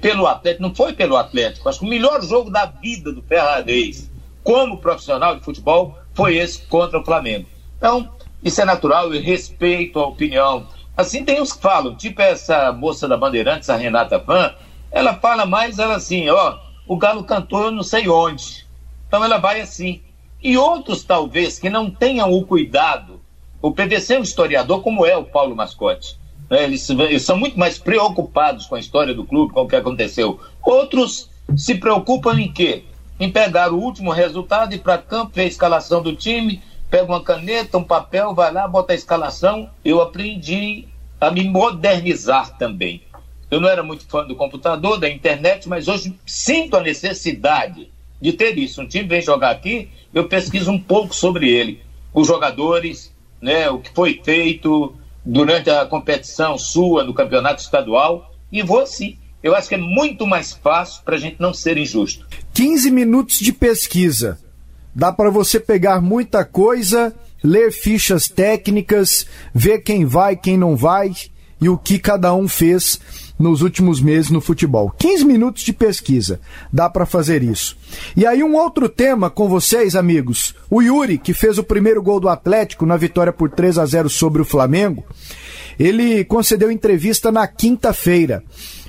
[0.00, 4.10] pelo Atlético, não foi pelo Atlético, acho que o melhor jogo da vida do Ferrarez
[4.42, 7.46] como profissional de futebol foi esse contra o Flamengo.
[7.78, 8.10] Então,
[8.42, 10.66] isso é natural, eu respeito a opinião.
[10.96, 14.54] Assim tem os que falam, tipo essa moça da Bandeirantes, a Renata Van,
[14.92, 18.66] ela fala mais, ela assim, ó, o Galo cantou eu não sei onde.
[19.08, 20.02] Então ela vai assim.
[20.42, 23.20] E outros, talvez, que não tenham o cuidado.
[23.62, 26.18] O PVC é um historiador, como é o Paulo Mascote.
[26.54, 26.62] Né?
[26.62, 30.38] Eles, eles, são muito mais preocupados com a história do clube, com o que aconteceu.
[30.62, 32.84] Outros se preocupam em quê?
[33.18, 37.24] Em pegar o último resultado, ir para campo, ver a escalação do time, pega uma
[37.24, 39.68] caneta, um papel, vai lá, bota a escalação.
[39.84, 40.86] Eu aprendi
[41.20, 43.02] a me modernizar também.
[43.50, 47.90] Eu não era muito fã do computador, da internet, mas hoje sinto a necessidade
[48.20, 48.80] de ter isso.
[48.80, 51.82] Um time vem jogar aqui, eu pesquiso um pouco sobre ele,
[52.12, 54.94] os jogadores, né, o que foi feito,
[55.24, 59.18] durante a competição sua no campeonato estadual e vou assim.
[59.42, 62.26] Eu acho que é muito mais fácil para a gente não ser injusto.
[62.54, 64.38] 15 minutos de pesquisa.
[64.94, 71.12] Dá para você pegar muita coisa, ler fichas técnicas, ver quem vai, quem não vai
[71.60, 73.00] e o que cada um fez
[73.38, 74.90] nos últimos meses no futebol.
[74.98, 76.40] 15 minutos de pesquisa,
[76.72, 77.76] dá para fazer isso.
[78.16, 80.54] E aí um outro tema com vocês, amigos.
[80.70, 84.08] O Yuri, que fez o primeiro gol do Atlético na vitória por 3 a 0
[84.08, 85.04] sobre o Flamengo,
[85.78, 88.42] ele concedeu entrevista na quinta-feira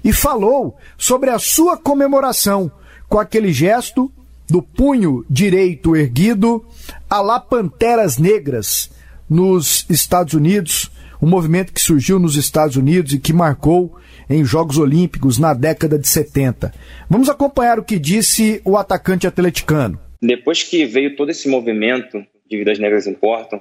[0.03, 2.71] e falou sobre a sua comemoração
[3.09, 4.11] com aquele gesto
[4.47, 6.63] do punho direito erguido
[7.09, 8.91] a lá Panteras Negras
[9.27, 10.91] nos Estados Unidos,
[11.25, 13.97] um movimento que surgiu nos Estados Unidos e que marcou
[14.29, 16.71] em Jogos Olímpicos na década de 70.
[17.09, 19.99] Vamos acompanhar o que disse o atacante atleticano.
[20.21, 23.59] Depois que veio todo esse movimento de Vidas Negras Importam,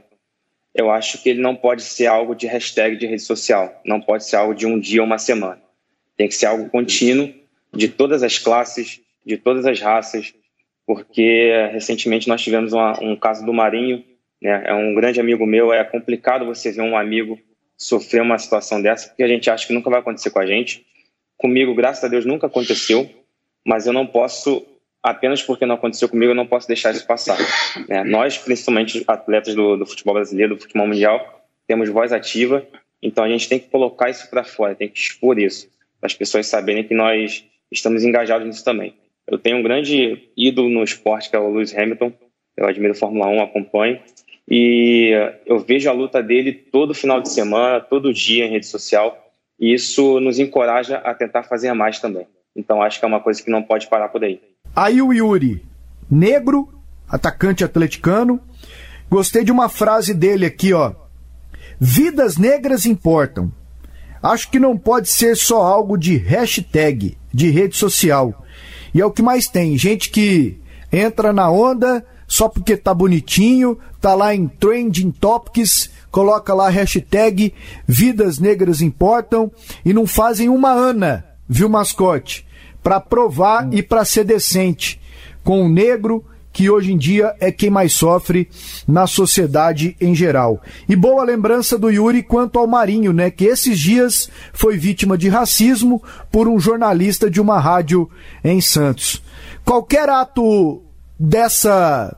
[0.75, 4.27] eu acho que ele não pode ser algo de hashtag de rede social, não pode
[4.27, 5.59] ser algo de um dia ou uma semana.
[6.19, 7.33] Tem que ser algo contínuo,
[7.73, 10.35] de todas as classes, de todas as raças,
[10.87, 14.05] porque recentemente nós tivemos uma, um caso do Marinho,
[14.43, 14.65] né?
[14.67, 17.39] é um grande amigo meu, é complicado você ver um amigo
[17.77, 20.85] sofrer uma situação dessa, porque a gente acha que nunca vai acontecer com a gente.
[21.37, 23.09] Comigo, graças a Deus, nunca aconteceu,
[23.65, 24.65] mas eu não posso,
[25.03, 27.39] apenas porque não aconteceu comigo, eu não posso deixar isso passar.
[27.89, 28.05] Né?
[28.05, 32.67] Nós, principalmente atletas do, do futebol brasileiro, do futebol mundial, temos voz ativa,
[33.03, 35.69] então a gente tem que colocar isso para fora, tem que expor isso,
[36.01, 38.95] para as pessoas saberem que nós estamos engajados nisso também.
[39.27, 42.13] Eu tenho um grande ídolo no esporte, que é o Lewis Hamilton,
[42.57, 44.01] eu admiro Fórmula 1, acompanho,
[44.49, 45.11] e
[45.47, 49.17] eu vejo a luta dele todo final de semana, todo dia em rede social,
[49.59, 52.27] e isso nos encoraja a tentar fazer mais também.
[52.55, 54.41] Então acho que é uma coisa que não pode parar por aí.
[54.77, 55.63] Aí o Yuri,
[56.11, 56.69] negro,
[57.09, 58.41] atacante atleticano.
[59.11, 60.93] Gostei de uma frase dele aqui, ó.
[61.81, 63.53] Vidas negras importam.
[64.23, 68.45] Acho que não pode ser só algo de hashtag, de rede social.
[68.95, 70.59] E é o que mais tem, gente que
[70.93, 76.71] entra na onda só porque tá bonitinho, tá lá em Trending Topics, coloca lá a
[76.71, 77.53] hashtag
[77.87, 79.51] Vidas Negras Importam
[79.85, 82.47] e não fazem uma ana, viu, mascote?
[82.83, 85.01] Para provar e para ser decente
[85.43, 88.49] com o negro, que hoje em dia é quem mais sofre
[88.87, 90.63] na sociedade em geral.
[90.89, 93.29] E boa lembrança do Yuri quanto ao Marinho, né?
[93.29, 96.01] Que esses dias foi vítima de racismo
[96.31, 98.09] por um jornalista de uma rádio
[98.43, 99.21] em Santos.
[99.65, 100.84] Qualquer ato
[101.25, 102.15] dessa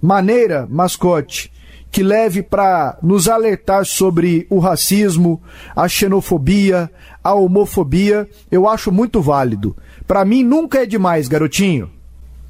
[0.00, 1.50] maneira, mascote,
[1.90, 5.40] que leve para nos alertar sobre o racismo,
[5.74, 6.90] a xenofobia,
[7.22, 9.76] a homofobia, eu acho muito válido.
[10.06, 11.90] Para mim nunca é demais, garotinho.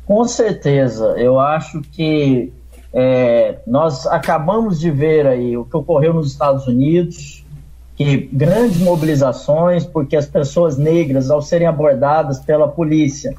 [0.04, 2.52] Com certeza, eu acho que
[2.92, 7.44] é, nós acabamos de ver aí o que ocorreu nos Estados Unidos,
[7.94, 13.34] que grandes mobilizações, porque as pessoas negras, ao serem abordadas pela polícia,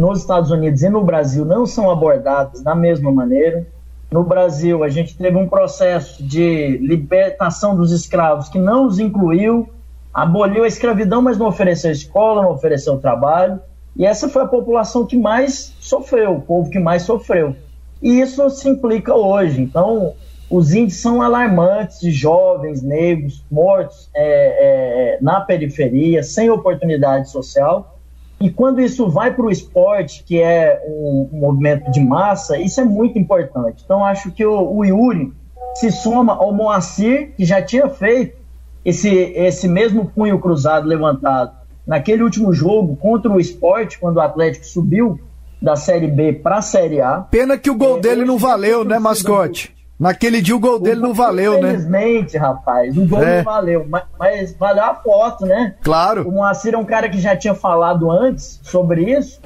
[0.00, 3.66] nos Estados Unidos e no Brasil não são abordadas da mesma maneira.
[4.10, 9.68] No Brasil, a gente teve um processo de libertação dos escravos que não os incluiu,
[10.12, 13.60] aboliu a escravidão, mas não ofereceu escola, não ofereceu trabalho.
[13.94, 17.54] E essa foi a população que mais sofreu, o povo que mais sofreu.
[18.02, 19.60] E isso se implica hoje.
[19.60, 20.14] Então,
[20.48, 27.99] os índices são alarmantes de jovens negros mortos é, é, na periferia, sem oportunidade social.
[28.40, 32.80] E quando isso vai para o esporte, que é um, um, movimento de massa, isso
[32.80, 33.82] é muito importante.
[33.84, 35.32] Então, acho que o, o Yuri
[35.74, 38.38] se soma ao Moacir, que já tinha feito
[38.82, 41.52] esse, esse mesmo punho cruzado levantado
[41.86, 45.20] naquele último jogo contra o esporte, quando o Atlético subiu
[45.60, 47.20] da Série B para a Série A.
[47.30, 49.74] Pena que o gol é, dele não valeu, né, mascote?
[50.00, 51.72] Naquele dia o gol dele não valeu, né?
[51.72, 53.36] Infelizmente, rapaz, o gol é.
[53.36, 55.76] não valeu, mas, mas, valeu a foto, né?
[55.82, 56.26] Claro.
[56.26, 59.38] O Moacir é um cara que já tinha falado antes sobre isso.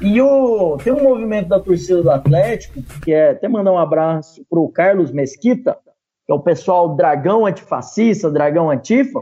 [0.00, 4.42] E o, tem um movimento da torcida do Atlético, que é até mandar um abraço
[4.48, 5.76] pro Carlos Mesquita,
[6.26, 9.20] que é o pessoal Dragão Antifascista, Dragão Antifa,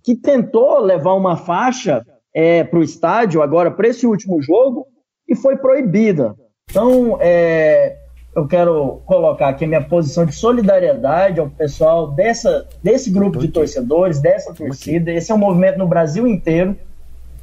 [0.00, 4.86] que tentou levar uma faixa é, para o estádio agora para esse último jogo
[5.28, 6.36] e foi proibida.
[6.70, 7.96] Então, é,
[8.34, 13.48] eu quero colocar aqui a minha posição de solidariedade ao pessoal dessa, desse grupo de
[13.48, 15.10] torcedores, dessa torcida.
[15.10, 16.76] Esse é um movimento no Brasil inteiro.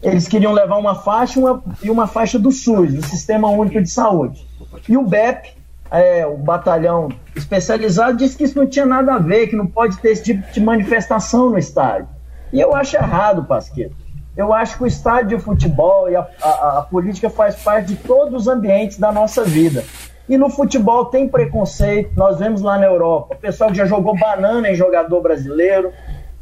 [0.02, 3.90] Eles queriam levar uma faixa uma, e uma faixa do SUS, do Sistema Único de
[3.90, 4.48] Saúde.
[4.88, 5.50] E o BEP,
[5.92, 9.98] é, o batalhão especializado, disse que isso não tinha nada a ver, que não pode
[9.98, 12.08] ter esse tipo de manifestação no estádio.
[12.54, 13.96] E eu acho errado, Pasqueto.
[14.38, 17.96] Eu acho que o estádio de futebol e a, a, a política faz parte de
[17.96, 19.84] todos os ambientes da nossa vida.
[20.30, 24.18] E no futebol tem preconceito, nós vemos lá na Europa, o pessoal que já jogou
[24.18, 25.92] banana em jogador brasileiro.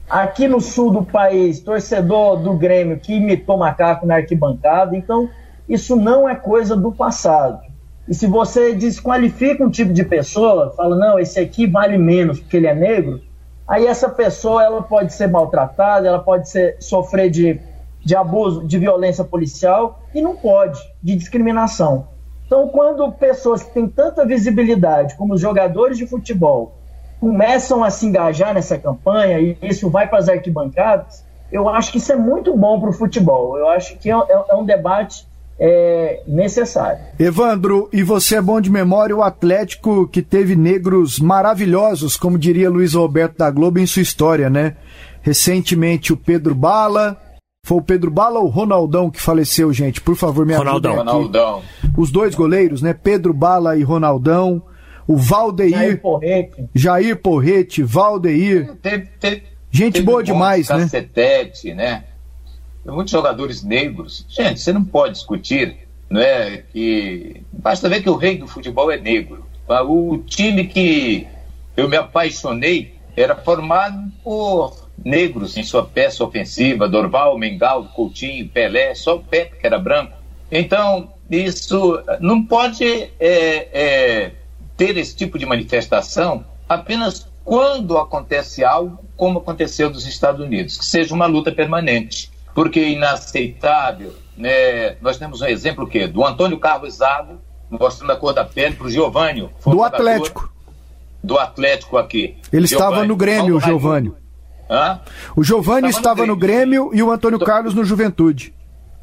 [0.10, 4.96] Aqui no sul do país, torcedor do Grêmio que imitou macaco na arquibancada.
[4.96, 5.30] Então,
[5.70, 7.60] isso não é coisa do passado.
[8.08, 12.58] E se você desqualifica um tipo de pessoa, fala, não, esse aqui vale menos porque
[12.58, 13.20] ele é negro,
[13.68, 17.60] aí essa pessoa ela pode ser maltratada, ela pode ser, sofrer de,
[18.04, 22.15] de abuso, de violência policial e não pode, de discriminação.
[22.46, 26.76] Então, quando pessoas que têm tanta visibilidade, como os jogadores de futebol,
[27.20, 31.98] começam a se engajar nessa campanha e isso vai para as arquibancadas, eu acho que
[31.98, 33.58] isso é muito bom para o futebol.
[33.58, 35.28] Eu acho que é, é, é, um debate
[35.58, 37.00] é necessário.
[37.18, 42.70] Evandro, e você é bom de memória, o Atlético que teve negros maravilhosos, como diria
[42.70, 44.76] Luiz Roberto da Globo em sua história, né?
[45.22, 47.18] Recentemente o Pedro Bala,
[47.66, 50.00] foi o Pedro Bala ou o Ronaldão que faleceu, gente?
[50.00, 50.92] Por favor, me Ronaldão.
[50.92, 51.18] ajudem aqui.
[51.18, 51.62] Ronaldão.
[51.98, 52.94] Os dois goleiros, né?
[52.94, 54.62] Pedro Bala e Ronaldão.
[55.08, 58.76] O Valdeir, Jair Porrete, Jair Porrete, Valdeir.
[58.84, 60.78] Teve, teve, Gente teve boa demais, né?
[60.78, 62.04] Cacetete, né?
[62.84, 64.28] Tem muitos jogadores negros.
[64.30, 66.64] Gente, você não pode discutir, não é?
[66.72, 69.44] Que basta ver que o rei do futebol é negro.
[69.88, 71.26] O time que
[71.76, 78.96] eu me apaixonei era formado por negros em sua peça ofensiva, Dorval, Mengal, Coutinho, Pelé,
[78.96, 80.14] só o Pepe que era branco.
[80.52, 84.32] Então, isso não pode é, é,
[84.78, 90.86] ter esse tipo de manifestação apenas quando acontece algo como aconteceu nos Estados Unidos, que
[90.86, 92.32] seja uma luta permanente.
[92.54, 94.96] Porque é inaceitável, né?
[95.02, 96.08] nós temos um exemplo o quê?
[96.08, 97.40] do Antônio Carlos Zago,
[97.70, 99.50] mostrando a cor da pele para o Giovanni.
[99.66, 100.50] Do Atlético.
[101.22, 102.38] Do Atlético aqui.
[102.52, 104.14] Ele estava no Grêmio, Giovanni.
[104.70, 105.00] Hã?
[105.36, 108.54] O Giovanni Estava no no Grêmio e o Antônio Carlos no Juventude.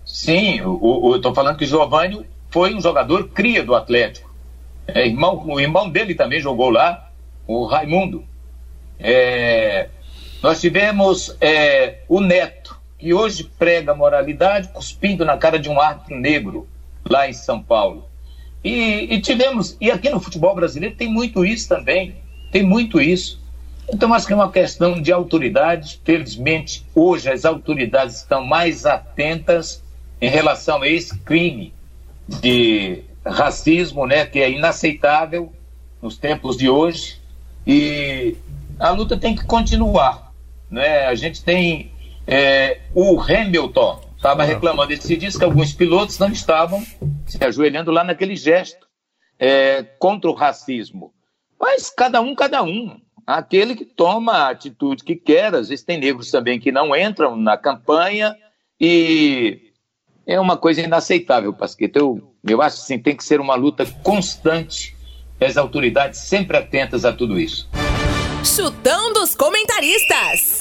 [0.04, 4.32] Sim, eu estou falando que o Giovanni foi um jogador cria do Atlético.
[4.86, 7.10] É, irmão, o irmão dele também jogou lá,
[7.46, 8.24] o Raimundo.
[8.98, 9.88] É,
[10.42, 16.16] nós tivemos é, o Neto, que hoje prega moralidade cuspindo na cara de um árbitro
[16.18, 16.68] negro
[17.08, 18.08] lá em São Paulo.
[18.62, 22.16] E, e tivemos, e aqui no futebol brasileiro tem muito isso também,
[22.52, 23.41] tem muito isso.
[23.92, 26.00] Então, acho que é uma questão de autoridade.
[26.02, 29.84] Felizmente, hoje as autoridades estão mais atentas
[30.20, 31.74] em relação a esse crime
[32.26, 35.52] de racismo, né, que é inaceitável
[36.00, 37.20] nos tempos de hoje.
[37.66, 38.36] E
[38.78, 40.32] a luta tem que continuar.
[40.70, 41.06] Né?
[41.06, 41.92] A gente tem
[42.26, 46.82] é, o Hamilton estava reclamando esse dias que alguns pilotos não estavam
[47.26, 48.86] se ajoelhando lá naquele gesto
[49.38, 51.12] é, contra o racismo.
[51.60, 53.00] Mas cada um, cada um.
[53.26, 57.36] Aquele que toma a atitude que quer, às vezes tem negros também que não entram
[57.36, 58.34] na campanha
[58.80, 59.72] e
[60.26, 62.00] é uma coisa inaceitável, Pasqueta.
[62.00, 64.96] Eu, eu acho que sim, tem que ser uma luta constante,
[65.40, 67.68] as autoridades sempre atentas a tudo isso.
[68.44, 70.60] Chutão dos comentaristas.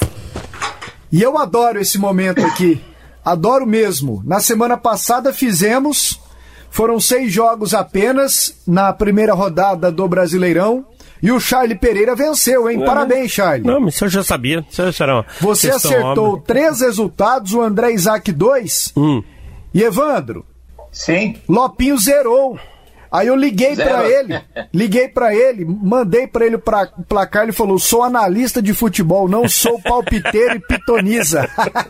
[1.10, 2.80] E eu adoro esse momento aqui.
[3.24, 4.20] Adoro mesmo.
[4.24, 6.18] Na semana passada fizemos.
[6.70, 10.86] Foram seis jogos apenas na primeira rodada do Brasileirão.
[11.22, 12.84] E o Charlie Pereira venceu, hein?
[12.84, 13.64] Parabéns, Charlie.
[13.66, 14.64] Não, mas isso eu já sabia.
[14.68, 16.44] Isso era Você acertou óbvia.
[16.46, 18.92] três resultados, o André Isaac dois.
[18.96, 19.22] Hum.
[19.72, 20.44] E Evandro,
[20.90, 22.58] Sim, Lopinho zerou.
[23.10, 24.40] Aí eu liguei pra ele,
[24.72, 29.28] liguei pra ele, mandei pra ele o pra- placar, ele falou: "Sou analista de futebol,
[29.28, 31.46] não sou palpiteiro e pitoniza".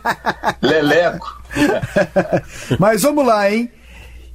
[0.61, 1.41] Leleco.
[2.79, 3.71] Mas vamos lá, hein?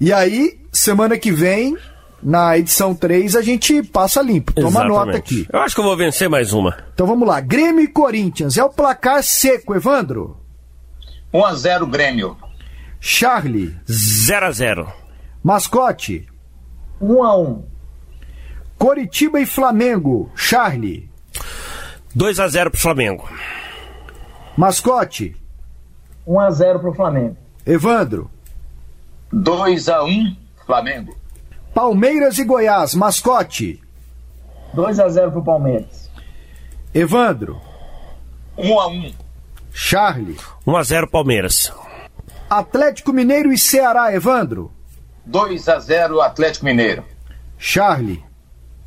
[0.00, 1.76] E aí, semana que vem,
[2.22, 4.52] na edição 3, a gente passa limpo.
[4.52, 4.92] Toma Exatamente.
[4.94, 5.46] nota aqui.
[5.52, 6.76] Eu acho que eu vou vencer mais uma.
[6.92, 7.40] Então vamos lá.
[7.40, 8.56] Grêmio e Corinthians.
[8.56, 10.36] É o placar seco, Evandro.
[11.32, 12.36] 1 a 0 Grêmio.
[13.00, 13.76] Charlie.
[13.88, 14.92] 0 a 0
[15.42, 16.26] Mascote.
[17.00, 17.64] 1 a 1
[18.76, 20.30] Coritiba e Flamengo.
[20.34, 21.08] Charlie.
[22.14, 23.28] 2 a 0 pro Flamengo.
[24.56, 25.36] Mascote.
[26.26, 27.36] 1 a 0 pro Flamengo.
[27.64, 28.30] Evandro.
[29.32, 31.16] 2 a 1 Flamengo.
[31.74, 32.94] Palmeiras e Goiás.
[32.94, 33.80] Mascote.
[34.74, 36.10] 2 a 0 pro Palmeiras.
[36.94, 37.60] Evandro.
[38.56, 39.12] 1 a 1
[39.72, 40.36] Charlie.
[40.66, 41.72] 1 a 0 Palmeiras.
[42.50, 44.12] Atlético Mineiro e Ceará.
[44.12, 44.72] Evandro.
[45.24, 47.04] 2 a 0 Atlético Mineiro.
[47.58, 48.24] Charlie.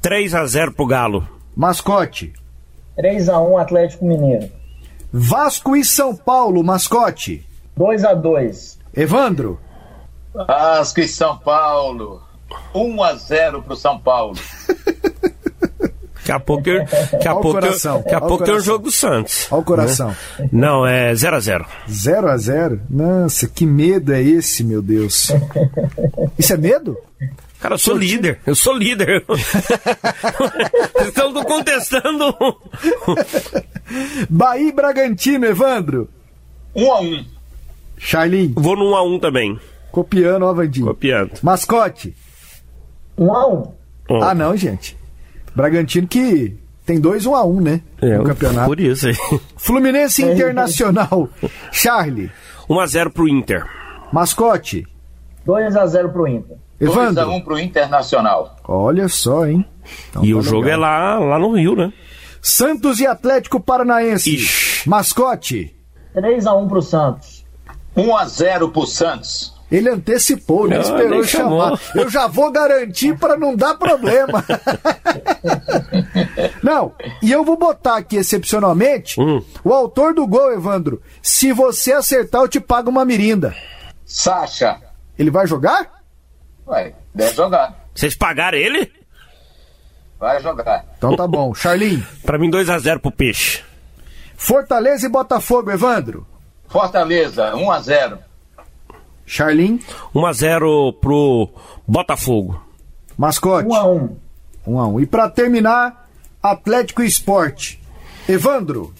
[0.02, 1.28] 3 a 0 pro Galo.
[1.56, 2.34] Mascote.
[2.96, 4.52] 3 a 1 Atlético Mineiro.
[5.12, 6.64] Vasco e São Paulo.
[6.64, 7.46] Mascote.
[7.78, 9.60] 2 a 2 Evandro.
[10.34, 12.22] Vasco e São Paulo.
[12.74, 14.36] 1 a 0 pro São Paulo.
[16.22, 18.92] Daqui a pouco, eu- daqui a pouco, eu- daqui a pouco tem o jogo do
[18.92, 19.48] Santos.
[19.52, 20.16] Olha o coração.
[20.52, 25.32] Não, é 0 a 0 0 a 0 Nossa, que medo é esse, meu Deus?
[26.38, 26.96] Isso é medo?
[27.60, 28.40] Cara, eu sou líder.
[28.46, 29.26] Eu sou líder.
[29.28, 32.36] Vocês estão contestando.
[34.30, 36.08] Bahia e Bragantino, Evandro.
[36.76, 37.26] 1 a 1
[37.98, 39.60] Charlin, Vou no 1 a 1 também.
[39.92, 40.86] copiando, ó, Vandinho.
[40.88, 41.32] Copiando.
[41.42, 42.16] Mascote.
[43.22, 43.74] 1 a 1
[44.10, 44.98] Ó, Ah, não, gente.
[45.56, 47.82] Bragantino que tem 2 1 a 1 né?
[48.02, 48.68] é, no campeonato.
[48.68, 49.16] Por isso aí.
[49.56, 51.30] Fluminense Internacional.
[51.72, 52.32] Charlie.
[52.68, 53.66] 1 a 0 pro Inter.
[54.12, 54.88] Mascote.
[55.46, 56.58] 2 a 0 pro Inter.
[56.80, 57.32] 2 a Evandro.
[57.32, 58.56] 1 pro Internacional.
[58.68, 59.66] Olha só, hein?
[60.10, 60.74] Então e tá o jogo legal.
[60.74, 61.94] é lá, lá no Rio, né?
[62.42, 64.34] Santos e Atlético Paranaense.
[64.34, 64.90] Ixi.
[64.90, 65.76] Mascote.
[66.14, 67.46] 3 a 1 pro Santos.
[67.96, 69.54] 1 a 0 pro Santos.
[69.72, 71.80] Ele antecipou, não, esperou chamar.
[71.96, 74.44] Eu já vou garantir para não dar problema.
[76.62, 79.42] não, e eu vou botar aqui excepcionalmente hum.
[79.64, 81.02] o autor do gol, Evandro.
[81.22, 83.56] Se você acertar, eu te pago uma mirinda.
[84.06, 84.78] Sacha.
[85.18, 86.02] Ele vai jogar?
[86.66, 87.88] Vai, deve jogar.
[87.96, 88.92] Vocês pagaram ele?
[90.20, 90.86] Vai jogar.
[90.98, 91.54] Então tá bom.
[91.56, 92.06] Charlinho.
[92.24, 93.64] Pra mim, 2 a 0 pro Peixe.
[94.36, 96.28] Fortaleza e Botafogo, Evandro.
[96.68, 98.31] Fortaleza, 1 a 0
[99.32, 99.80] Charlin.
[100.14, 101.50] 1 a 0 pro
[101.88, 102.62] Botafogo.
[103.18, 103.66] Mascote.
[103.66, 104.18] 1 a 1
[104.68, 106.10] 1 a 1 E para terminar,
[106.44, 107.82] Atlético e Esporte.
[108.28, 108.94] Evandro.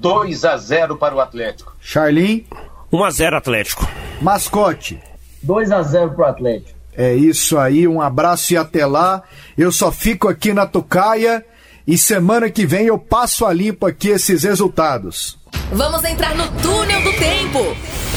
[0.00, 1.76] 2 a 0 para o Atlético.
[1.78, 2.46] Charlin.
[2.90, 3.86] 1 a 0 Atlético.
[4.22, 4.98] Mascote.
[5.42, 6.78] 2 a 0 pro Atlético.
[6.96, 9.22] É isso aí, um abraço e até lá.
[9.58, 11.44] Eu só fico aqui na Tucaia
[11.86, 15.38] e semana que vem eu passo a limpo aqui esses resultados.
[15.72, 17.58] Vamos entrar no túnel do tempo.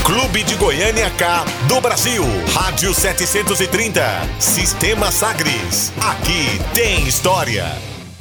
[0.06, 2.24] Clube de Goiânia K do Brasil.
[2.54, 4.02] Rádio 730.
[4.40, 5.92] Sistema Sagres.
[6.00, 7.66] Aqui tem história.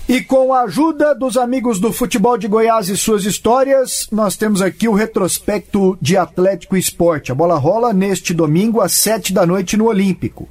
[0.09, 4.61] E com a ajuda dos amigos do futebol de Goiás e suas histórias, nós temos
[4.61, 7.31] aqui o retrospecto de Atlético Esporte.
[7.31, 10.49] A bola rola neste domingo às sete da noite no Olímpico.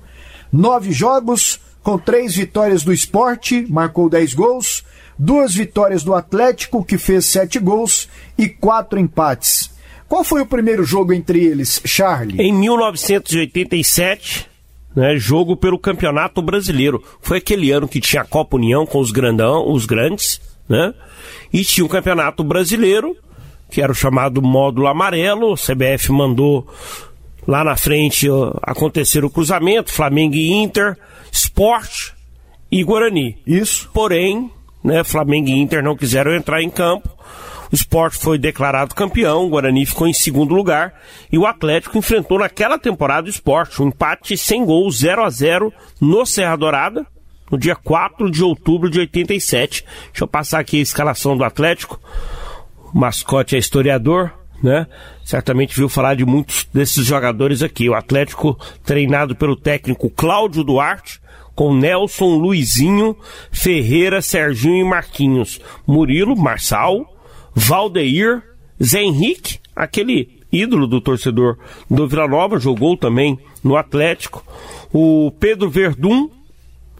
[0.53, 4.85] Nove jogos, com três vitórias do esporte, marcou dez gols,
[5.19, 8.07] duas vitórias do Atlético, que fez sete gols,
[8.37, 9.69] e quatro empates.
[10.07, 12.41] Qual foi o primeiro jogo entre eles, Charlie?
[12.41, 14.49] Em 1987,
[14.95, 17.03] né, jogo pelo Campeonato Brasileiro.
[17.21, 20.93] Foi aquele ano que tinha a Copa União com os grandão, os grandes, né?
[21.53, 23.15] E tinha o Campeonato Brasileiro,
[23.69, 25.53] que era o chamado módulo amarelo.
[25.53, 26.67] O CBF mandou
[27.47, 28.27] lá na frente
[28.63, 30.97] acontecer o cruzamento, Flamengo e Inter,
[31.31, 32.11] Sport
[32.71, 33.37] e Guarani.
[33.45, 33.89] Isso.
[33.93, 34.49] Porém,
[34.83, 37.09] né, Flamengo e Inter não quiseram entrar em campo.
[37.71, 40.93] O Sport foi declarado campeão, o Guarani ficou em segundo lugar
[41.31, 45.71] e o Atlético enfrentou naquela temporada o Sport, um empate sem gols 0 a 0
[46.01, 47.05] no Serra Dourada,
[47.51, 49.85] no dia 4 de outubro de 87.
[50.07, 51.99] Deixa eu passar aqui a escalação do Atlético.
[52.91, 54.87] O mascote é historiador, né?
[55.23, 57.87] Certamente viu falar de muitos desses jogadores aqui.
[57.87, 61.21] O Atlético treinado pelo técnico Cláudio Duarte,
[61.59, 63.17] com Nelson, Luizinho,
[63.51, 67.05] Ferreira, Serginho e Marquinhos, Murilo, Marçal,
[67.53, 68.41] Valdeir,
[68.81, 71.57] Zé Henrique, aquele ídolo do torcedor
[71.91, 74.41] do Vila Nova, jogou também no Atlético,
[74.93, 76.29] o Pedro Verdun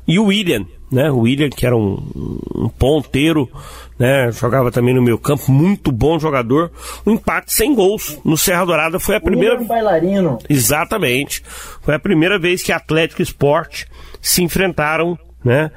[0.05, 1.09] e o William, né?
[1.09, 3.49] O William, que era um, um ponteiro,
[3.97, 4.29] né?
[4.33, 6.69] Jogava também no meio campo, muito bom jogador.
[7.05, 9.57] Um empate sem gols no Serra Dourada foi a primeira.
[9.57, 10.37] Um bailarino.
[10.49, 11.41] Exatamente.
[11.81, 13.87] Foi a primeira vez que Atlético Esporte
[14.21, 15.71] se enfrentaram né?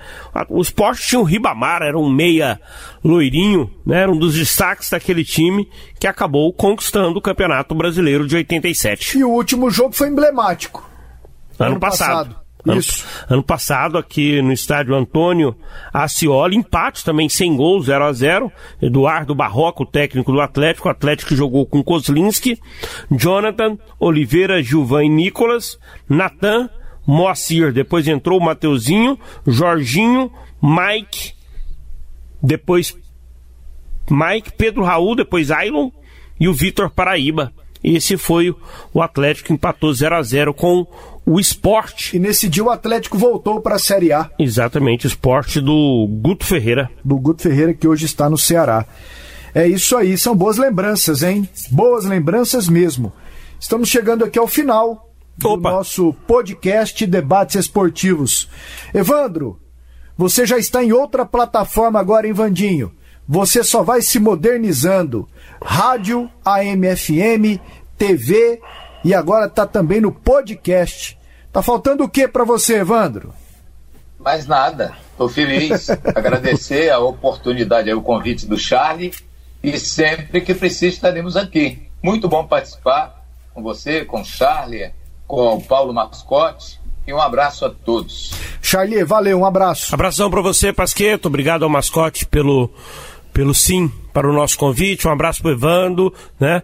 [0.49, 2.61] O esporte tinha o Ribamar, era um meia
[3.05, 4.03] loirinho, né?
[4.03, 5.68] Era um dos destaques daquele time
[6.01, 9.18] que acabou conquistando o Campeonato Brasileiro de 87.
[9.18, 10.88] E o último jogo foi emblemático.
[11.59, 12.09] Ano, ano passado.
[12.09, 12.43] passado.
[12.64, 13.05] Ano, Isso.
[13.28, 15.57] ano passado, aqui no estádio Antônio
[15.93, 21.34] Ascioli, empate também sem gols, 0 a 0 Eduardo Barroco, técnico do Atlético, o Atlético
[21.34, 22.61] jogou com Kozlinski,
[23.11, 25.76] Jonathan, Oliveira, Gilvan e Nicolas,
[26.09, 26.70] Natan,
[27.07, 30.30] Moacir, depois entrou o Mateuzinho, Jorginho,
[30.62, 31.34] Mike,
[32.42, 32.96] depois
[34.11, 35.90] Mike, Pedro Raul, depois Ailon
[36.38, 37.53] e o Vitor Paraíba.
[37.82, 38.55] Esse foi
[38.94, 40.86] o Atlético que empatou 0 a 0 com
[41.26, 42.16] o esporte.
[42.16, 44.30] E nesse dia o Atlético voltou para a Série A.
[44.38, 46.88] Exatamente, esporte do Guto Ferreira.
[47.05, 48.86] Do Guto Ferreira que hoje está no Ceará.
[49.55, 51.48] É isso aí, são boas lembranças, hein?
[51.70, 53.12] Boas lembranças mesmo.
[53.61, 55.70] Estamos chegando aqui ao final do Opa.
[55.70, 58.49] nosso podcast Debates Esportivos.
[58.93, 59.61] Evandro,
[60.16, 62.93] você já está em outra plataforma agora, hein, Vandinho?
[63.26, 65.28] Você só vai se modernizando.
[65.64, 67.61] Rádio, AM/FM,
[67.96, 68.61] TV
[69.04, 71.18] e agora está também no podcast.
[71.53, 73.33] Tá faltando o que para você, Evandro?
[74.18, 74.96] Mais nada.
[75.11, 75.91] Estou feliz.
[76.14, 79.13] Agradecer a oportunidade, o convite do Charlie
[79.63, 81.88] e sempre que precisa estaremos aqui.
[82.03, 84.92] Muito bom participar com você, com o Charlie,
[85.33, 86.79] com o Paulo Mascote.
[87.07, 88.33] E um abraço a todos.
[88.61, 89.95] Charlie, valeu, um abraço.
[89.95, 91.26] Abração para você, Pasqueto.
[91.26, 92.71] Obrigado ao Mascote pelo,
[93.33, 95.09] pelo sim para o nosso convite.
[95.09, 96.63] Um abraço pro Evando, né?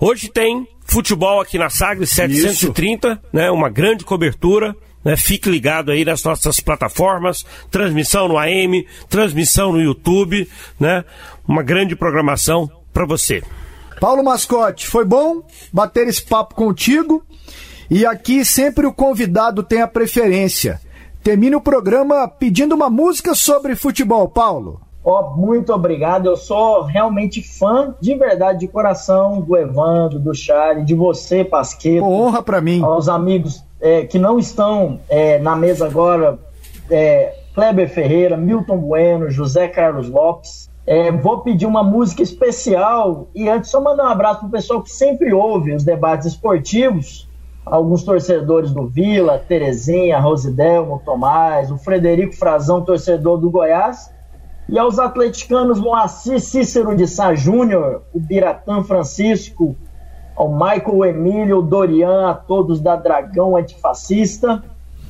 [0.00, 3.20] Hoje tem futebol aqui na Sagres 730, Isso.
[3.30, 3.50] né?
[3.50, 4.74] Uma grande cobertura.
[5.04, 5.14] Né?
[5.14, 10.48] Fique ligado aí nas nossas plataformas, transmissão no AM, transmissão no YouTube,
[10.80, 11.04] né?
[11.46, 13.42] Uma grande programação para você.
[14.00, 17.22] Paulo Mascote, foi bom bater esse papo contigo.
[17.90, 20.80] E aqui sempre o convidado tem a preferência.
[21.22, 24.80] Termine o programa pedindo uma música sobre futebol, Paulo.
[25.04, 26.26] Oh, muito obrigado.
[26.26, 32.04] Eu sou realmente fã, de verdade, de coração, do Evandro, do Charlie, de você, Pasqueto.
[32.04, 32.82] Honra para mim.
[32.82, 36.38] Aos amigos é, que não estão é, na mesa agora,
[36.90, 40.68] é, Kleber Ferreira, Milton Bueno, José Carlos Lopes.
[40.84, 44.90] É, vou pedir uma música especial e antes só mandar um abraço pro pessoal que
[44.90, 47.25] sempre ouve os debates esportivos.
[47.66, 54.08] Alguns torcedores do Vila, Terezinha, Rosidelmo, Tomás, o Frederico Frazão, torcedor do Goiás,
[54.68, 59.74] e aos atleticanos Moacir Cícero de Sá Júnior, o Biratã Francisco,
[60.36, 64.62] ao Michael Emílio, Dorian, a todos da Dragão Antifascista.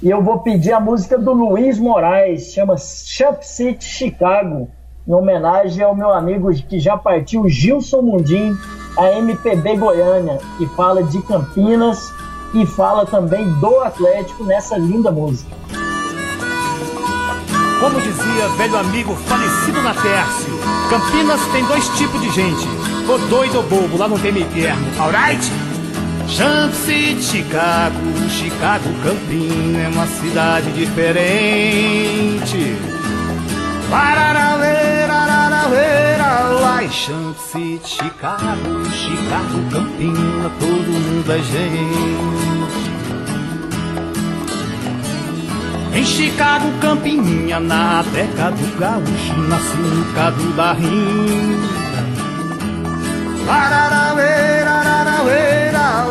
[0.02, 4.70] E eu vou pedir a música do Luiz Moraes, chama Champ City Chicago,
[5.06, 8.56] em homenagem ao meu amigo que já partiu, Gilson Mundim,
[8.96, 12.14] a MPB Goiânia, que fala de Campinas
[12.62, 15.54] e fala também do Atlético nessa linda música.
[17.80, 20.58] Como dizia velho amigo falecido na Tércio,
[20.88, 22.66] Campinas tem dois tipos de gente,
[23.06, 25.52] o doido ou bobo, lá não tem meio termo, alright?
[26.28, 27.96] Jump City, Chicago,
[28.30, 32.76] Chicago, Campinas é uma cidade diferente.
[33.90, 34.95] Lá
[36.76, 42.90] City, Chicago, Chicago, Campinas, todo mundo é gente.
[45.94, 51.56] Em Chicago, Campininha, na teca do gaúcho, nasci no cadu da rinha.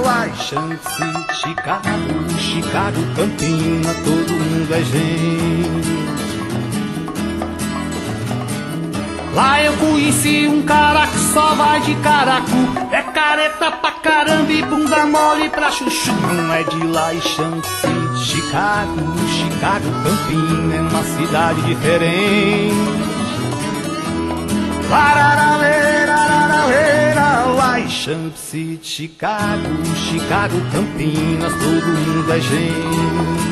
[0.03, 1.03] Uai, Chance,
[1.41, 6.04] Chicago, Chicago, Campina, todo mundo é gente.
[9.35, 12.55] Lá eu conheci um cara que só vai de caracu.
[12.89, 16.13] É careta pra caramba e bunda mole pra chuchu.
[16.13, 17.67] Não é de lá e chance.
[18.17, 18.95] Chicago,
[19.27, 22.73] Chicago, Campina é uma cidade diferente.
[27.57, 33.44] Uai, Champ City, Chicago, Chicago, Campinas, todo mundo é gente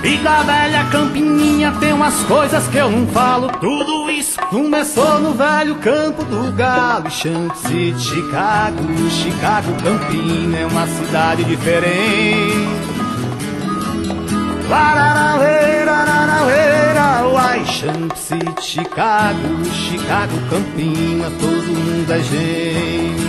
[0.00, 3.48] Vida velha Campininha tem umas coisas que eu não falo.
[3.58, 7.10] Tudo isso começou no velho campo do Galo.
[7.10, 12.68] City, Chicago, Chicago, Campina é uma cidade diferente.
[17.66, 23.28] Champ City, Chicago, Chicago, Campina, todo mundo é gente.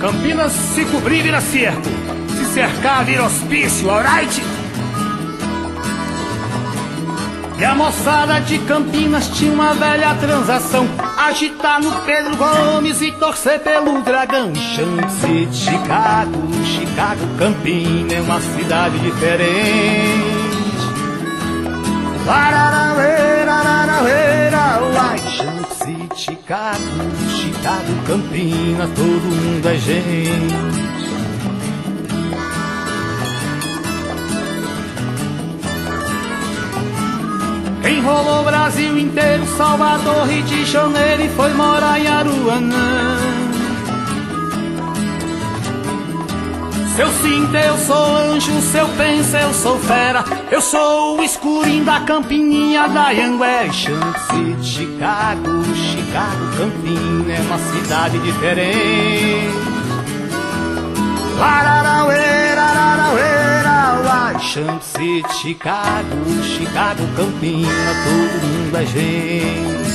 [0.00, 2.25] Campinas se cobrir vira cerco
[2.56, 4.42] cercar vira hospício, alright?
[7.58, 10.88] E a moçada de Campinas tinha uma velha transação.
[11.18, 14.54] Agitar no Pedro Gomes e torcer pelo dragão.
[14.54, 20.24] Chance, Chicago, Chicago, Campinas é uma cidade diferente.
[24.94, 26.80] Uai, Chance, Chicago,
[27.36, 30.85] Chicago, Campinas, todo mundo é gente
[37.88, 43.16] Enrolou o Brasil inteiro, Salvador, Rio de Janeiro e foi morar em Aruanã.
[46.96, 50.24] Seu cinto, eu sou anjo, seu pensa, eu sou fera.
[50.50, 53.70] Eu sou o escurinho da campininha da Anguera.
[53.70, 59.50] Chance, Chicago, Chicago, Campina é uma cidade diferente.
[61.38, 63.45] Lararauê, lararauê.
[64.38, 67.68] Champ City, Chicago, Chicago, Campina,
[68.04, 69.85] todo mundo é gente.